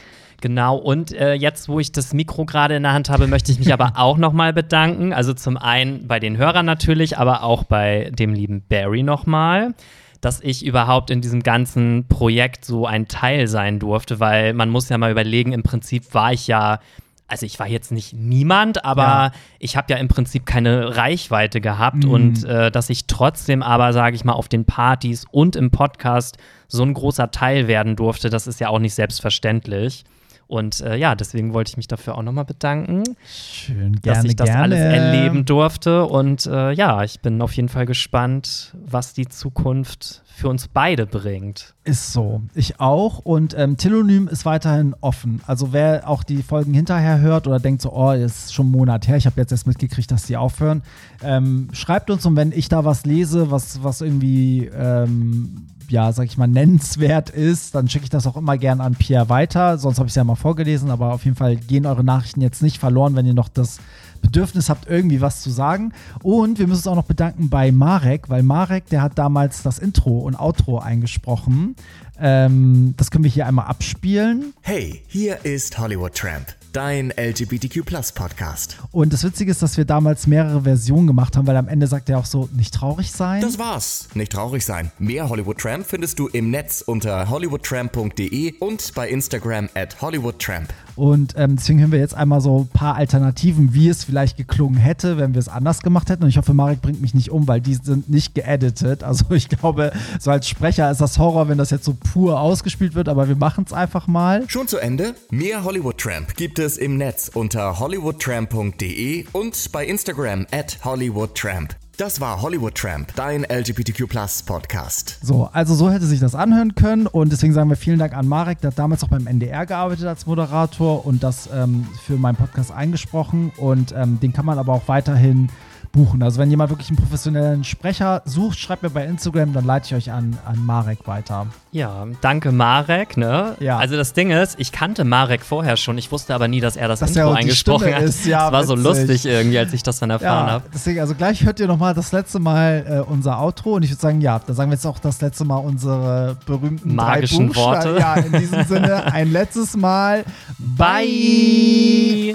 [0.45, 3.59] Genau, und äh, jetzt, wo ich das Mikro gerade in der Hand habe, möchte ich
[3.59, 5.15] mich aber auch nochmal bedanken.
[5.15, 9.75] Also zum einen bei den Hörern natürlich, aber auch bei dem lieben Barry nochmal
[10.21, 14.89] dass ich überhaupt in diesem ganzen Projekt so ein Teil sein durfte, weil man muss
[14.89, 16.79] ja mal überlegen, im Prinzip war ich ja
[17.27, 19.33] also ich war jetzt nicht niemand, aber ja.
[19.59, 22.11] ich habe ja im Prinzip keine Reichweite gehabt mhm.
[22.11, 26.37] und äh, dass ich trotzdem aber, sage ich mal, auf den Partys und im Podcast
[26.69, 30.05] so ein großer Teil werden durfte, das ist ja auch nicht selbstverständlich.
[30.47, 33.05] Und äh, ja, deswegen wollte ich mich dafür auch nochmal bedanken.
[33.27, 34.63] Schön, gerne, dass ich das gerne.
[34.63, 36.05] alles erleben durfte.
[36.05, 41.07] Und äh, ja, ich bin auf jeden Fall gespannt, was die Zukunft für uns beide
[41.07, 41.75] bringt.
[41.85, 42.43] Ist so.
[42.55, 43.21] Ich auch.
[43.21, 45.41] Und ähm, Telonym ist weiterhin offen.
[45.47, 49.07] Also wer auch die Folgen hinterher hört oder denkt so, oh, ist schon ein Monat
[49.07, 50.83] her, ich habe jetzt erst mitgekriegt, dass die aufhören,
[51.23, 56.27] ähm, schreibt uns und wenn ich da was lese, was, was irgendwie ähm, ja, sag
[56.27, 59.79] ich mal, nennenswert ist, dann schicke ich das auch immer gern an Pierre weiter.
[59.79, 62.63] Sonst habe ich es ja mal vorgelesen, aber auf jeden Fall gehen eure Nachrichten jetzt
[62.63, 63.79] nicht verloren, wenn ihr noch das
[64.23, 65.93] Bedürfnis habt, irgendwie was zu sagen.
[66.23, 69.79] Und wir müssen uns auch noch bedanken bei Marek, weil Marek, der hat damals das
[69.79, 71.77] Intro und Outro eingesprochen.
[72.19, 74.55] Ähm, das können wir hier einmal abspielen.
[74.63, 78.79] Hey, hier ist Hollywood Tramp dein LGBTQ Podcast.
[78.91, 82.09] Und das Witzige ist, dass wir damals mehrere Versionen gemacht haben, weil am Ende sagt
[82.11, 83.41] er auch so, nicht traurig sein.
[83.41, 84.09] Das war's.
[84.15, 84.91] Nicht traurig sein.
[84.99, 90.73] Mehr Hollywood Tramp findest du im Netz unter hollywoodtramp.de und bei Instagram at hollywoodtramp.
[90.97, 94.79] Und ähm, deswegen hören wir jetzt einmal so ein paar Alternativen, wie es vielleicht geklungen
[94.79, 96.23] hätte, wenn wir es anders gemacht hätten.
[96.23, 99.03] Und ich hoffe, Marek bringt mich nicht um, weil die sind nicht geeditet.
[99.03, 102.95] Also ich glaube, so als Sprecher ist das Horror, wenn das jetzt so pur ausgespielt
[102.95, 104.45] wird, aber wir machen es einfach mal.
[104.49, 105.15] Schon zu Ende?
[105.31, 111.77] Mehr Hollywood Tramp gibt es im Netz unter hollywoodtramp.de und bei Instagram at hollywoodtramp.
[111.97, 114.09] Das war Hollywood Tramp, dein LGBTQ
[114.47, 115.17] Podcast.
[115.23, 118.27] So, also so hätte sich das anhören können und deswegen sagen wir vielen Dank an
[118.27, 122.35] Marek, der hat damals auch beim NDR gearbeitet als Moderator und das ähm, für meinen
[122.35, 125.51] Podcast eingesprochen und ähm, den kann man aber auch weiterhin
[125.95, 126.23] buchen.
[126.23, 129.95] Also wenn jemand wirklich einen professionellen Sprecher sucht, schreibt mir bei Instagram, dann leite ich
[129.95, 131.47] euch an, an Marek weiter.
[131.73, 133.57] Ja, danke Marek, ne?
[133.61, 133.79] Ja.
[133.79, 136.89] Also das Ding ist, ich kannte Marek vorher schon, ich wusste aber nie, dass er
[136.89, 138.03] das Dass Intro er eingesprochen Stimme hat.
[138.03, 138.85] ist, ja, das war so witzig.
[139.07, 140.65] lustig irgendwie, als ich das dann erfahren Ja, habe.
[140.75, 144.03] deswegen, also gleich hört ihr nochmal das letzte Mal äh, unser Outro und ich würde
[144.03, 147.55] sagen, ja, da sagen wir jetzt auch das letzte Mal unsere berühmten Magischen.
[147.55, 147.97] Worte.
[147.99, 150.25] Ja, in diesem Sinne ein letztes Mal.
[150.59, 152.35] Bye!